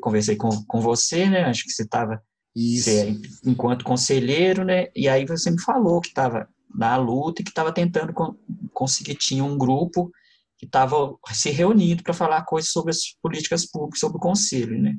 conversei 0.00 0.36
com, 0.36 0.48
com 0.66 0.80
você, 0.80 1.28
né? 1.28 1.44
Acho 1.44 1.64
que 1.64 1.70
você 1.70 1.82
estava 1.82 2.22
enquanto 3.44 3.84
conselheiro, 3.84 4.64
né? 4.64 4.86
E 4.96 5.06
aí 5.06 5.26
você 5.26 5.50
me 5.50 5.60
falou 5.60 6.00
que 6.00 6.08
estava 6.08 6.48
na 6.74 6.96
luta 6.96 7.42
e 7.42 7.44
que 7.44 7.50
estava 7.50 7.72
tentando 7.72 8.14
conseguir, 8.72 9.16
tinha 9.16 9.44
um 9.44 9.58
grupo 9.58 10.10
que 10.58 10.66
estava 10.66 11.14
se 11.32 11.50
reunindo 11.50 12.02
para 12.02 12.14
falar 12.14 12.44
coisas 12.44 12.70
sobre 12.70 12.90
as 12.90 13.00
políticas 13.22 13.66
públicas, 13.66 14.00
sobre 14.00 14.16
o 14.16 14.20
conselho, 14.20 14.80
né? 14.80 14.94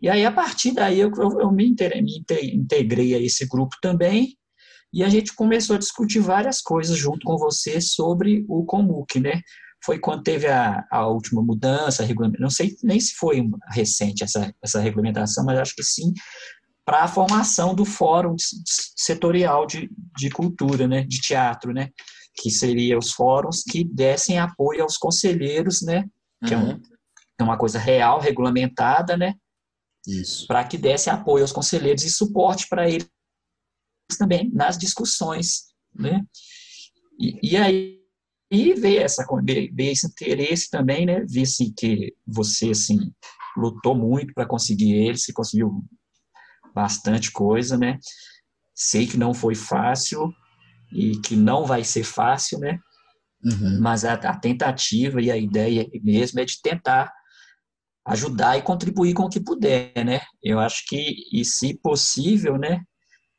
E 0.00 0.08
aí, 0.08 0.24
a 0.24 0.32
partir 0.32 0.72
daí, 0.72 1.00
eu, 1.00 1.10
eu, 1.16 1.40
eu 1.40 1.52
me, 1.52 1.66
integrei, 1.66 2.02
me 2.02 2.24
integrei 2.54 3.14
a 3.14 3.18
esse 3.18 3.46
grupo 3.46 3.76
também, 3.80 4.36
e 4.92 5.02
a 5.02 5.08
gente 5.08 5.34
começou 5.34 5.74
a 5.74 5.78
discutir 5.78 6.20
várias 6.20 6.60
coisas 6.60 6.96
junto 6.96 7.26
com 7.26 7.36
você 7.36 7.80
sobre 7.80 8.44
o 8.48 8.64
Comuc, 8.64 9.18
né? 9.18 9.40
Foi 9.84 9.98
quando 9.98 10.22
teve 10.22 10.46
a, 10.46 10.84
a 10.90 11.06
última 11.08 11.42
mudança, 11.42 12.06
não 12.38 12.48
sei 12.48 12.76
nem 12.82 13.00
se 13.00 13.14
foi 13.14 13.42
recente 13.70 14.22
essa, 14.22 14.54
essa 14.62 14.80
regulamentação, 14.80 15.44
mas 15.44 15.58
acho 15.58 15.74
que 15.74 15.82
sim, 15.82 16.12
para 16.84 17.02
a 17.02 17.08
formação 17.08 17.74
do 17.74 17.84
Fórum 17.84 18.36
Setorial 18.96 19.66
de, 19.66 19.90
de 20.16 20.30
Cultura, 20.30 20.86
né? 20.86 21.02
De 21.02 21.20
teatro, 21.20 21.72
né? 21.72 21.90
Que 22.36 22.50
seria 22.50 22.98
os 22.98 23.12
fóruns 23.12 23.62
que 23.62 23.84
dessem 23.84 24.38
apoio 24.38 24.82
aos 24.82 24.96
conselheiros, 24.96 25.82
né? 25.82 26.04
Que 26.46 26.54
uhum. 26.54 26.70
é, 26.70 26.74
um, 26.74 26.82
é 27.40 27.42
uma 27.42 27.56
coisa 27.56 27.78
real, 27.78 28.20
regulamentada, 28.20 29.16
né? 29.16 29.34
Isso. 30.06 30.46
Para 30.46 30.64
que 30.64 30.76
desse 30.76 31.08
apoio 31.08 31.44
aos 31.44 31.52
conselheiros 31.52 32.04
e 32.04 32.10
suporte 32.10 32.68
para 32.68 32.88
eles 32.88 33.08
também 34.18 34.50
nas 34.52 34.76
discussões, 34.76 35.64
né? 35.94 36.22
E, 37.18 37.52
e 37.52 37.56
aí 37.56 38.04
e 38.50 38.74
ver 38.74 39.02
essa 39.02 39.24
ver 39.42 39.90
esse 39.90 40.06
interesse 40.06 40.70
também, 40.70 41.06
né? 41.06 41.24
Vi 41.26 41.42
assim, 41.42 41.72
que 41.76 42.14
você 42.26 42.70
assim 42.70 43.12
lutou 43.56 43.94
muito 43.94 44.32
para 44.34 44.46
conseguir 44.46 44.92
ele, 44.92 45.16
se 45.16 45.32
conseguiu 45.32 45.84
bastante 46.74 47.30
coisa, 47.32 47.76
né? 47.78 47.98
Sei 48.74 49.06
que 49.06 49.16
não 49.16 49.32
foi 49.32 49.54
fácil, 49.54 50.32
e 50.92 51.18
que 51.20 51.36
não 51.36 51.64
vai 51.64 51.84
ser 51.84 52.04
fácil, 52.04 52.58
né? 52.58 52.78
Uhum. 53.44 53.80
Mas 53.80 54.04
a, 54.04 54.14
a, 54.14 54.38
tentativa 54.38 55.20
e 55.20 55.30
a 55.30 55.36
ideia 55.36 55.86
mesmo 56.02 56.40
é 56.40 56.44
de 56.44 56.60
tentar 56.62 57.12
ajudar 58.06 58.58
e 58.58 58.62
contribuir 58.62 59.14
com 59.14 59.24
o 59.24 59.28
que 59.30 59.40
puder, 59.40 59.92
né? 60.04 60.20
Eu 60.42 60.58
acho 60.58 60.84
que, 60.86 61.14
e 61.32 61.44
se 61.44 61.78
possível, 61.82 62.58
né, 62.58 62.82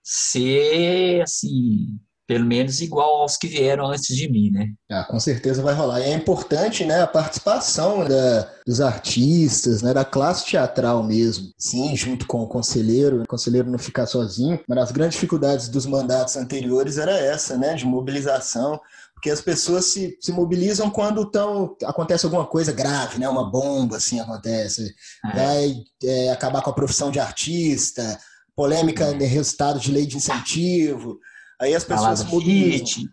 ser, 0.03 1.21
assim, 1.21 1.99
pelo 2.27 2.45
menos 2.45 2.81
igual 2.81 3.21
aos 3.21 3.37
que 3.37 3.47
vieram 3.47 3.87
antes 3.87 4.15
de 4.15 4.29
mim, 4.29 4.49
né? 4.49 4.69
Ah, 4.89 5.03
com 5.03 5.19
certeza 5.19 5.61
vai 5.61 5.75
rolar. 5.75 5.99
E 5.99 6.05
é 6.05 6.13
importante, 6.13 6.83
né, 6.83 7.01
a 7.01 7.07
participação 7.07 8.07
da, 8.07 8.49
dos 8.65 8.81
artistas, 8.81 9.81
né, 9.81 9.93
da 9.93 10.03
classe 10.03 10.45
teatral 10.45 11.03
mesmo. 11.03 11.49
Sim, 11.57 11.95
junto 11.95 12.25
com 12.25 12.41
o 12.41 12.47
conselheiro, 12.47 13.21
o 13.21 13.27
conselheiro 13.27 13.69
não 13.69 13.77
ficar 13.77 14.07
sozinho. 14.07 14.59
Uma 14.67 14.75
das 14.75 14.91
grandes 14.91 15.15
dificuldades 15.15 15.69
dos 15.69 15.85
mandatos 15.85 16.35
anteriores 16.35 16.97
era 16.97 17.11
essa, 17.11 17.57
né, 17.57 17.75
de 17.75 17.85
mobilização, 17.85 18.79
porque 19.13 19.29
as 19.29 19.41
pessoas 19.41 19.85
se, 19.93 20.17
se 20.19 20.31
mobilizam 20.31 20.89
quando 20.89 21.29
tão, 21.29 21.75
acontece 21.83 22.25
alguma 22.25 22.45
coisa 22.45 22.71
grave, 22.71 23.19
né, 23.19 23.29
uma 23.29 23.49
bomba 23.49 23.97
assim 23.97 24.19
acontece, 24.19 24.93
é. 25.25 25.35
vai 25.35 25.75
é, 26.03 26.31
acabar 26.31 26.63
com 26.63 26.71
a 26.71 26.75
profissão 26.75 27.11
de 27.11 27.19
artista, 27.19 28.19
polêmica 28.55 29.05
é. 29.05 29.13
de 29.13 29.25
resultado 29.25 29.79
de 29.79 29.91
lei 29.91 30.07
de 30.07 30.17
incentivo. 30.17 31.19
Aí 31.59 31.73
as 31.73 31.83
pessoas 31.83 32.19
se 32.19 32.25
mobilizam. 32.25 33.09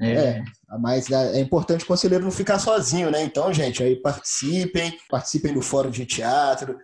É. 0.00 0.12
é, 0.12 0.44
mas 0.80 1.10
é 1.10 1.38
importante 1.40 1.84
o 1.84 1.86
conselheiro 1.86 2.24
não 2.24 2.30
ficar 2.30 2.58
sozinho, 2.58 3.10
né? 3.10 3.22
Então, 3.22 3.52
gente, 3.52 3.82
aí 3.82 3.96
participem, 3.96 4.98
participem 5.08 5.54
do 5.54 5.62
fórum 5.62 5.90
de 5.90 6.04
teatro. 6.04 6.76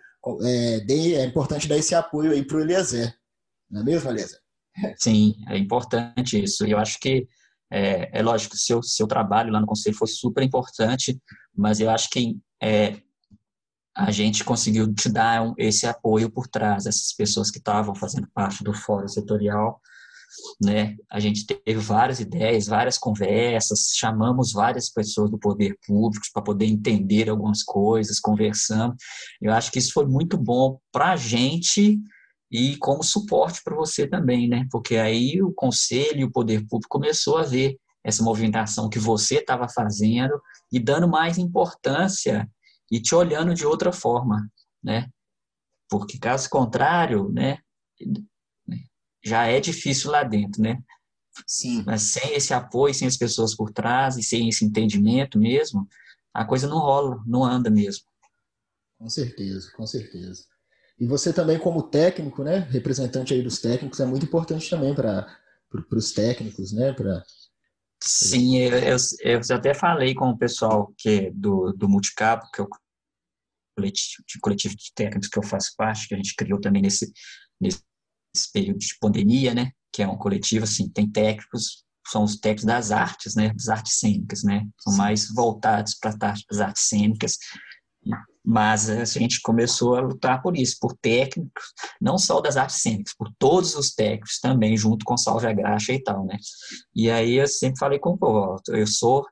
É, 0.43 0.85
é 0.89 1.25
importante 1.25 1.67
dar 1.67 1.77
esse 1.77 1.95
apoio 1.95 2.31
aí 2.33 2.45
para 2.45 2.59
o 2.59 2.61
Eliezer. 2.61 3.13
Não 3.69 3.81
é 3.81 3.85
mesmo, 3.85 4.11
Eliezer? 4.11 4.39
Sim, 4.97 5.35
é 5.49 5.59
importante 5.59 6.43
isso. 6.43 6.65
Eu 6.65 6.79
acho 6.79 6.99
que 7.01 7.27
é, 7.73 8.19
é 8.19 8.23
lógico, 8.23 8.57
seu 8.57 8.83
seu 8.83 9.07
trabalho 9.07 9.53
lá 9.53 9.61
no 9.61 9.67
conselho 9.67 9.97
foi 9.97 10.09
super 10.09 10.43
importante, 10.43 11.21
mas 11.57 11.81
eu 11.81 11.91
acho 11.91 12.09
que 12.11 12.37
é, 12.63 13.01
a 13.97 14.11
gente 14.11 14.45
conseguiu 14.45 14.93
te 14.95 15.09
dar 15.09 15.53
esse 15.59 15.87
apoio 15.87 16.31
por 16.31 16.47
trás, 16.47 16.87
essas 16.87 17.13
pessoas 17.13 17.51
que 17.51 17.59
estavam 17.59 17.95
fazendo 17.95 18.29
parte 18.33 18.63
do 18.63 18.73
fórum 18.73 19.09
setorial 19.09 19.81
né? 20.63 20.97
A 21.11 21.21
gente 21.21 21.47
teve 21.47 21.79
várias 21.79 22.21
ideias, 22.21 22.67
várias 22.67 22.99
conversas, 22.99 23.93
chamamos 23.95 24.53
várias 24.53 24.91
pessoas 24.91 25.31
do 25.31 25.39
poder 25.39 25.77
público 25.87 26.27
para 26.33 26.43
poder 26.43 26.67
entender 26.67 27.29
algumas 27.29 27.63
coisas, 27.63 28.21
conversamos. 28.21 28.97
Eu 29.41 29.53
acho 29.53 29.71
que 29.71 29.79
isso 29.79 29.93
foi 29.93 30.07
muito 30.07 30.37
bom 30.37 30.79
para 30.93 31.13
a 31.13 31.17
gente 31.17 32.01
e 32.51 32.77
como 32.79 33.03
suporte 33.03 33.61
para 33.63 33.77
você 33.77 34.07
também, 34.07 34.49
né? 34.49 34.67
Porque 34.71 34.97
aí 34.97 35.41
o 35.43 35.53
conselho 35.53 36.21
e 36.21 36.25
o 36.25 36.33
poder 36.33 36.67
público 36.67 36.89
começou 36.89 37.39
a 37.39 37.43
ver 37.43 37.79
essa 38.03 38.23
movimentação 38.23 38.89
que 38.89 38.99
você 38.99 39.37
estava 39.37 39.69
fazendo 39.69 40.41
e 40.73 40.81
dando 40.81 41.09
mais 41.09 41.39
importância 41.39 42.49
e 42.91 43.01
te 43.01 43.15
olhando 43.15 43.55
de 43.55 43.67
outra 43.67 43.93
forma, 43.93 44.51
né? 44.83 45.09
Porque 45.89 46.19
caso 46.19 46.49
contrário, 46.49 47.31
né, 47.31 47.59
já 49.25 49.47
é 49.47 49.61
difícil 49.61 50.11
lá 50.11 50.23
dentro, 50.23 50.63
né? 50.63 50.83
Sim. 51.47 51.83
Mas 51.87 52.03
sem 52.03 52.35
esse 52.35 52.53
apoio, 52.53 52.95
sem 52.95 53.07
as 53.07 53.17
pessoas 53.17 53.55
por 53.55 53.71
trás 53.71 54.17
e 54.17 54.23
sem 54.23 54.49
esse 54.49 54.65
entendimento 54.65 55.39
mesmo, 55.39 55.89
a 56.35 56.45
coisa 56.45 56.67
não 56.67 56.79
rola, 56.79 57.23
não 57.27 57.45
anda 57.45 57.71
mesmo. 57.71 58.05
Com 58.99 59.09
certeza, 59.09 59.71
com 59.77 59.87
certeza. 59.87 60.45
E 60.99 61.07
você 61.07 61.33
também 61.33 61.59
como 61.59 61.83
técnico, 61.83 62.45
né, 62.45 62.59
representante 62.71 63.33
aí 63.33 63.43
dos 63.43 63.59
técnicos, 63.59 64.01
é 64.01 64.05
muito 64.05 64.27
importante 64.27 64.69
também 64.69 64.95
para 64.95 65.39
para 65.71 65.99
os 65.99 66.11
técnicos, 66.13 66.73
né, 66.73 66.93
para 66.93 67.23
Sim, 68.03 68.57
eu, 68.57 68.79
eu, 68.79 68.97
eu, 69.23 69.57
até 69.57 69.75
falei 69.75 70.15
com 70.15 70.31
o 70.31 70.37
pessoal 70.37 70.93
que 70.97 71.09
é 71.09 71.31
do, 71.31 71.73
do 71.73 71.89
Multicabo, 71.89 72.51
que 72.51 72.61
é 72.61 72.65
o 72.65 72.69
coletivo, 73.77 74.25
coletivo 74.41 74.75
de 74.75 74.93
técnicos 74.95 75.29
que 75.29 75.39
eu 75.39 75.43
faço 75.43 75.75
parte, 75.77 76.09
que 76.09 76.15
a 76.15 76.17
gente 76.17 76.35
criou 76.35 76.59
também 76.59 76.81
nesse, 76.81 77.13
nesse 77.61 77.83
esse 78.35 78.51
período 78.53 78.79
de 78.79 78.97
pandemia, 79.01 79.55
né? 79.55 79.71
Que 79.93 80.03
é 80.03 80.09
um 80.09 80.17
coletivo, 80.17 80.65
assim, 80.65 80.89
tem 80.89 81.11
técnicos, 81.11 81.85
são 82.07 82.25
os 82.25 82.37
técnicos 82.37 82.65
das 82.65 82.91
artes, 82.91 83.35
né? 83.35 83.53
Das 83.53 83.69
artes 83.69 83.99
cênicas, 83.99 84.43
né? 84.43 84.67
São 84.81 84.97
mais 84.97 85.29
voltados 85.35 85.95
para 85.95 86.15
as 86.51 86.61
artes 86.61 86.89
cênicas. 86.89 87.39
Mas 88.43 88.89
a 88.89 89.05
gente 89.05 89.41
começou 89.43 89.95
a 89.95 90.01
lutar 90.01 90.41
por 90.41 90.57
isso, 90.57 90.77
por 90.81 90.97
técnicos, 90.97 91.65
não 92.01 92.17
só 92.17 92.41
das 92.41 92.57
artes 92.57 92.81
cênicas, 92.81 93.15
por 93.15 93.31
todos 93.39 93.75
os 93.75 93.93
técnicos 93.93 94.39
também, 94.41 94.77
junto 94.77 95.05
com 95.05 95.17
Salve 95.17 95.53
Graxa 95.55 95.93
e 95.93 96.03
tal, 96.03 96.25
né? 96.25 96.37
E 96.95 97.11
aí 97.11 97.35
eu 97.35 97.47
sempre 97.47 97.79
falei 97.79 97.99
com 97.99 98.11
o 98.11 98.19
povo, 98.19 98.57
eu 98.69 98.87
sou, 98.87 99.27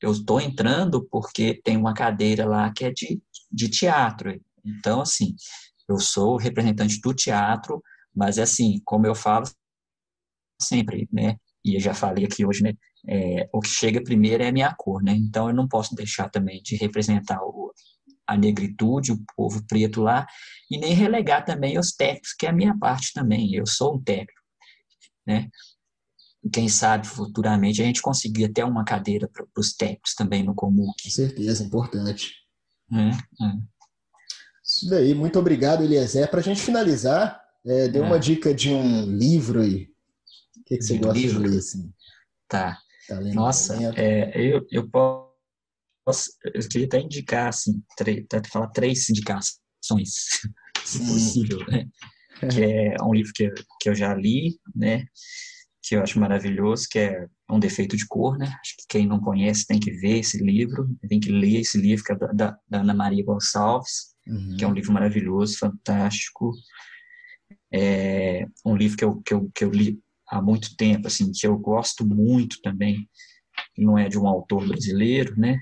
eu 0.00 0.12
estou 0.12 0.40
entrando 0.40 1.06
porque 1.10 1.60
tem 1.62 1.76
uma 1.76 1.92
cadeira 1.92 2.46
lá 2.46 2.72
que 2.72 2.86
é 2.86 2.90
de, 2.90 3.20
de 3.52 3.68
teatro. 3.68 4.40
Então, 4.64 5.02
assim, 5.02 5.34
eu 5.86 5.98
sou 5.98 6.36
representante 6.36 6.98
do 7.00 7.12
teatro, 7.12 7.82
mas 8.14 8.38
assim, 8.38 8.80
como 8.84 9.06
eu 9.06 9.14
falo 9.14 9.46
sempre, 10.60 11.08
né? 11.12 11.36
E 11.64 11.74
eu 11.74 11.80
já 11.80 11.94
falei 11.94 12.24
aqui 12.24 12.44
hoje, 12.44 12.62
né? 12.62 12.74
É, 13.08 13.48
o 13.52 13.60
que 13.60 13.68
chega 13.68 14.02
primeiro 14.02 14.42
é 14.42 14.48
a 14.48 14.52
minha 14.52 14.74
cor, 14.74 15.02
né? 15.02 15.12
Então 15.12 15.48
eu 15.48 15.54
não 15.54 15.68
posso 15.68 15.94
deixar 15.94 16.28
também 16.28 16.62
de 16.62 16.76
representar 16.76 17.40
o, 17.42 17.72
a 18.26 18.36
negritude, 18.36 19.12
o 19.12 19.22
povo 19.36 19.64
preto 19.66 20.02
lá, 20.02 20.26
e 20.70 20.78
nem 20.78 20.92
relegar 20.92 21.44
também 21.44 21.78
os 21.78 21.92
técnicos, 21.92 22.34
que 22.34 22.46
é 22.46 22.50
a 22.50 22.52
minha 22.52 22.76
parte 22.76 23.12
também. 23.12 23.54
Eu 23.54 23.66
sou 23.66 23.96
um 23.96 24.02
técnico, 24.02 24.40
né? 25.26 25.48
Quem 26.52 26.68
sabe 26.68 27.06
futuramente 27.06 27.82
a 27.82 27.84
gente 27.84 28.00
conseguir 28.00 28.46
até 28.46 28.64
uma 28.64 28.84
cadeira 28.84 29.28
para 29.28 29.44
os 29.58 29.74
técnicos 29.74 30.14
também 30.14 30.42
no 30.42 30.54
Comuc. 30.54 31.02
Com 31.02 31.10
certeza, 31.10 31.62
importante. 31.62 32.32
É, 32.92 33.10
é. 33.44 33.80
Isso 34.64 34.88
daí, 34.88 35.14
muito 35.14 35.38
obrigado, 35.38 35.82
Eliezer. 35.82 36.30
Para 36.30 36.40
a 36.40 36.42
gente 36.42 36.62
finalizar, 36.62 37.39
é, 37.66 37.88
dê 37.88 38.00
uma 38.00 38.16
é. 38.16 38.20
dica 38.20 38.54
de 38.54 38.70
um 38.70 39.06
livro 39.06 39.60
aí. 39.60 39.88
O 40.58 40.64
que, 40.64 40.76
que 40.76 40.82
você 40.82 40.94
de 40.94 41.00
gosta 41.00 41.18
livro? 41.18 41.42
de 41.42 41.48
ler? 41.48 41.58
Assim? 41.58 41.92
Tá. 42.48 42.78
tá 43.08 43.20
Nossa, 43.20 43.76
é, 43.96 44.32
eu, 44.40 44.66
eu 44.70 44.88
posso 44.88 45.30
eu 46.54 46.68
queria 46.68 46.86
até 46.86 47.00
indicar, 47.00 47.48
assim, 47.48 47.82
até 47.98 48.48
falar 48.48 48.68
três 48.68 49.08
indicações, 49.10 49.60
se 50.84 50.98
possível, 50.98 51.58
né? 51.68 51.86
Que 52.40 52.64
é 52.64 52.96
um 53.02 53.12
livro 53.12 53.32
que, 53.34 53.44
eu, 53.44 53.54
que 53.78 53.90
eu 53.90 53.94
já 53.94 54.14
li, 54.14 54.58
né? 54.74 55.04
Que 55.82 55.96
eu 55.96 56.02
acho 56.02 56.18
maravilhoso, 56.18 56.86
que 56.90 56.98
é 56.98 57.26
Um 57.50 57.60
Defeito 57.60 57.98
de 57.98 58.06
Cor, 58.06 58.38
né? 58.38 58.46
Acho 58.46 58.76
que 58.78 58.84
quem 58.88 59.06
não 59.06 59.20
conhece 59.20 59.66
tem 59.66 59.78
que 59.78 59.90
ver 59.90 60.20
esse 60.20 60.42
livro, 60.42 60.88
tem 61.06 61.20
que 61.20 61.30
ler 61.30 61.60
esse 61.60 61.76
livro, 61.76 62.02
que 62.02 62.12
é 62.14 62.16
da, 62.16 62.56
da 62.66 62.80
Ana 62.80 62.94
Maria 62.94 63.22
Gonçalves, 63.22 64.14
uhum. 64.26 64.56
que 64.56 64.64
é 64.64 64.68
um 64.68 64.72
livro 64.72 64.90
maravilhoso, 64.90 65.58
fantástico. 65.58 66.54
É 67.72 68.46
um 68.64 68.76
livro 68.76 68.96
que 68.96 69.04
eu, 69.04 69.22
que 69.22 69.34
eu, 69.34 69.50
que 69.54 69.64
eu 69.64 69.70
li 69.70 70.00
há 70.28 70.40
muito 70.40 70.76
tempo, 70.76 71.06
assim, 71.06 71.30
que 71.32 71.46
eu 71.46 71.56
gosto 71.58 72.06
muito 72.06 72.60
também, 72.62 73.08
não 73.76 73.98
é 73.98 74.08
de 74.08 74.18
um 74.18 74.26
autor 74.26 74.66
brasileiro, 74.66 75.38
né? 75.38 75.60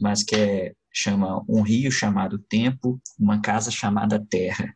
mas 0.00 0.22
que 0.22 0.34
é, 0.34 0.72
chama 0.92 1.44
Um 1.48 1.60
Rio 1.60 1.92
Chamado 1.92 2.38
Tempo, 2.38 3.00
Uma 3.18 3.40
Casa 3.40 3.70
Chamada 3.70 4.24
Terra, 4.30 4.74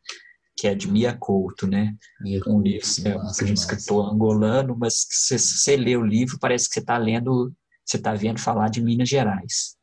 que 0.56 0.68
é 0.68 0.74
de 0.74 0.88
Mia 0.88 1.16
Couto, 1.16 1.66
né? 1.66 1.96
Mia 2.20 2.40
um 2.46 2.60
livro, 2.60 2.86
é 3.04 3.16
um 3.16 3.52
escritor 3.52 4.12
angolano, 4.12 4.76
mas 4.78 5.06
se 5.08 5.38
você 5.38 5.76
lê 5.76 5.96
o 5.96 6.04
livro, 6.04 6.38
parece 6.38 6.68
que 6.68 6.74
você 6.74 6.80
está 6.80 6.98
lendo, 6.98 7.52
você 7.84 7.96
está 7.96 8.14
vendo 8.14 8.38
falar 8.38 8.68
de 8.68 8.82
Minas 8.82 9.08
Gerais. 9.08 9.76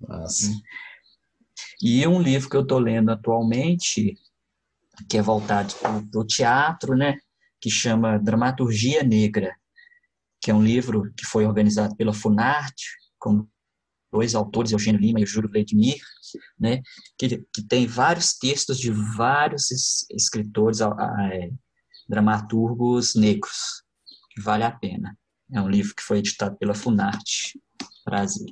Nossa. 0.00 0.52
E 1.80 2.06
um 2.06 2.20
livro 2.20 2.50
que 2.50 2.56
eu 2.56 2.62
estou 2.62 2.78
lendo 2.78 3.10
atualmente, 3.10 4.14
que 5.08 5.18
é 5.18 5.22
voltado 5.22 5.74
para 5.76 6.20
o 6.20 6.26
teatro, 6.26 6.96
né? 6.96 7.16
Que 7.60 7.70
chama 7.70 8.18
Dramaturgia 8.18 9.02
Negra, 9.02 9.54
que 10.40 10.50
é 10.50 10.54
um 10.54 10.62
livro 10.62 11.12
que 11.16 11.24
foi 11.24 11.46
organizado 11.46 11.96
pela 11.96 12.12
Funarte, 12.12 12.86
com 13.18 13.46
dois 14.12 14.34
autores, 14.34 14.72
Eugênio 14.72 15.00
Lima 15.00 15.20
e 15.20 15.24
o 15.24 15.26
Júlio 15.26 15.50
Vladimir, 15.50 16.00
né, 16.58 16.80
que, 17.18 17.44
que 17.52 17.62
tem 17.62 17.86
vários 17.86 18.34
textos 18.34 18.78
de 18.78 18.90
vários 18.90 19.70
escritores, 20.10 20.80
é, 20.80 21.50
dramaturgos 22.08 23.14
negros, 23.14 23.82
que 24.30 24.40
vale 24.40 24.64
a 24.64 24.70
pena. 24.70 25.16
É 25.52 25.60
um 25.60 25.68
livro 25.68 25.94
que 25.94 26.02
foi 26.02 26.18
editado 26.18 26.56
pela 26.56 26.74
Funarte 26.74 27.60
Brasil. 28.04 28.46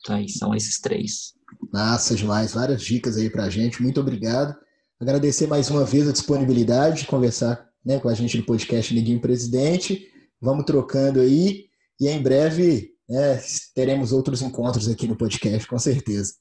Então, 0.00 0.16
aí 0.16 0.28
são 0.28 0.54
esses 0.54 0.80
três. 0.80 1.34
Massa 1.72 2.14
demais, 2.14 2.54
várias 2.54 2.82
dicas 2.82 3.16
aí 3.16 3.30
pra 3.30 3.50
gente, 3.50 3.82
muito 3.82 4.00
obrigado. 4.00 4.54
Agradecer 5.00 5.46
mais 5.46 5.70
uma 5.70 5.84
vez 5.84 6.08
a 6.08 6.12
disponibilidade 6.12 7.02
de 7.02 7.06
conversar 7.06 7.68
né, 7.84 7.98
com 7.98 8.08
a 8.08 8.14
gente 8.14 8.38
no 8.38 8.46
podcast 8.46 8.94
Neguinho 8.94 9.20
Presidente. 9.20 10.10
Vamos 10.40 10.64
trocando 10.64 11.20
aí 11.20 11.68
e 12.00 12.08
em 12.08 12.22
breve 12.22 12.94
né, 13.08 13.40
teremos 13.74 14.12
outros 14.12 14.40
encontros 14.40 14.88
aqui 14.88 15.06
no 15.06 15.16
podcast, 15.16 15.66
com 15.66 15.78
certeza. 15.78 16.34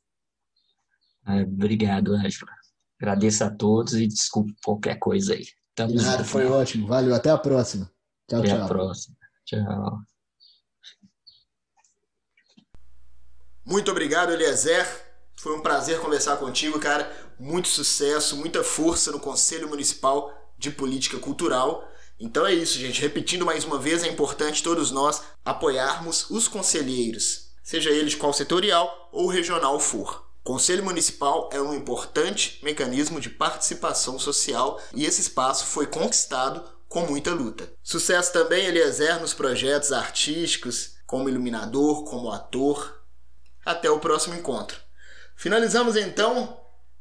É, 1.28 1.42
obrigado, 1.42 2.14
Ângela. 2.14 2.52
Agradeço 3.00 3.44
a 3.44 3.50
todos 3.50 3.96
e 3.96 4.08
desculpe 4.08 4.54
qualquer 4.64 4.98
coisa 4.98 5.34
aí. 5.34 5.46
Tamo 5.76 5.96
Nada, 5.96 6.24
foi 6.24 6.46
ótimo. 6.46 6.88
Valeu. 6.88 7.16
Até 7.16 7.30
a 7.30 7.38
próxima. 7.38 7.92
Tchau, 8.30 8.40
Até 8.40 8.50
tchau. 8.50 8.58
Até 8.58 8.66
a 8.66 8.68
próxima. 8.68 9.18
Tchau. 9.46 10.00
Muito 13.66 13.92
obrigado, 13.92 14.32
Eliezer. 14.34 15.13
Foi 15.44 15.54
um 15.58 15.60
prazer 15.60 16.00
conversar 16.00 16.38
contigo, 16.38 16.80
cara. 16.80 17.12
Muito 17.38 17.68
sucesso, 17.68 18.38
muita 18.38 18.64
força 18.64 19.12
no 19.12 19.20
Conselho 19.20 19.68
Municipal 19.68 20.34
de 20.58 20.72
Política 20.72 21.20
Cultural. 21.20 21.86
Então 22.18 22.46
é 22.46 22.54
isso, 22.54 22.80
gente. 22.80 23.02
Repetindo 23.02 23.46
mais 23.46 23.66
uma 23.66 23.78
vez, 23.78 24.06
é 24.06 24.08
importante 24.08 24.64
todos 24.64 24.90
nós 24.90 25.22
apoiarmos 25.44 26.30
os 26.30 26.48
conselheiros, 26.48 27.50
seja 27.62 27.90
ele 27.90 28.10
de 28.10 28.16
qual 28.16 28.32
setorial 28.32 29.10
ou 29.12 29.28
regional 29.28 29.82
for. 29.82 30.26
Conselho 30.46 30.86
Municipal 30.86 31.50
é 31.52 31.60
um 31.60 31.74
importante 31.74 32.58
mecanismo 32.64 33.20
de 33.20 33.30
participação 33.30 34.18
social 34.18 34.80
e 34.94 35.06
esse 35.06 35.20
espaço 35.20 35.66
foi 35.66 35.88
conquistado 35.88 36.64
com 36.88 37.02
muita 37.02 37.34
luta. 37.34 37.70
Sucesso 37.84 38.32
também, 38.32 38.66
Eliezer, 38.66 39.20
nos 39.20 39.34
projetos 39.34 39.92
artísticos, 39.92 40.92
como 41.06 41.28
iluminador, 41.28 42.06
como 42.06 42.32
ator. 42.32 43.04
Até 43.66 43.92
o 43.92 44.00
próximo 44.00 44.36
encontro. 44.36 44.83
Finalizamos 45.36 45.96
então 45.96 46.60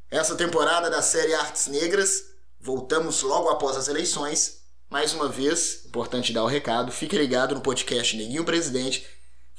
essa 0.09 0.35
temporada 0.35 0.89
da 0.89 1.01
série 1.01 1.33
Artes 1.33 1.67
Negras. 1.67 2.23
Voltamos 2.59 3.21
logo 3.21 3.49
após 3.49 3.75
as 3.75 3.87
eleições 3.87 4.63
mais 4.93 5.11
uma 5.11 5.27
vez, 5.27 5.85
importante 5.87 6.31
dar 6.31 6.43
o 6.43 6.47
recado, 6.47 6.91
fique 6.91 7.17
ligado 7.17 7.55
no 7.55 7.61
podcast 7.61 8.15
Neguinho 8.15 8.45
Presidente. 8.45 9.03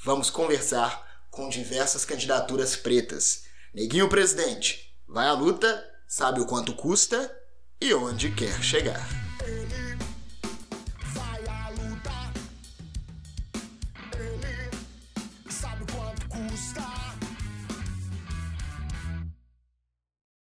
Vamos 0.01 0.29
conversar 0.29 1.05
com 1.29 1.49
diversas 1.49 2.05
candidaturas 2.05 2.77
pretas. 2.77 3.43
Neguinho 3.73 4.07
Presidente, 4.07 4.95
vai 5.05 5.27
à 5.27 5.33
luta, 5.33 5.85
sabe 6.07 6.39
o 6.39 6.45
quanto 6.45 6.73
custa 6.73 7.29
e 7.81 7.93
onde 7.93 8.31
quer 8.31 8.63
chegar. 8.63 9.05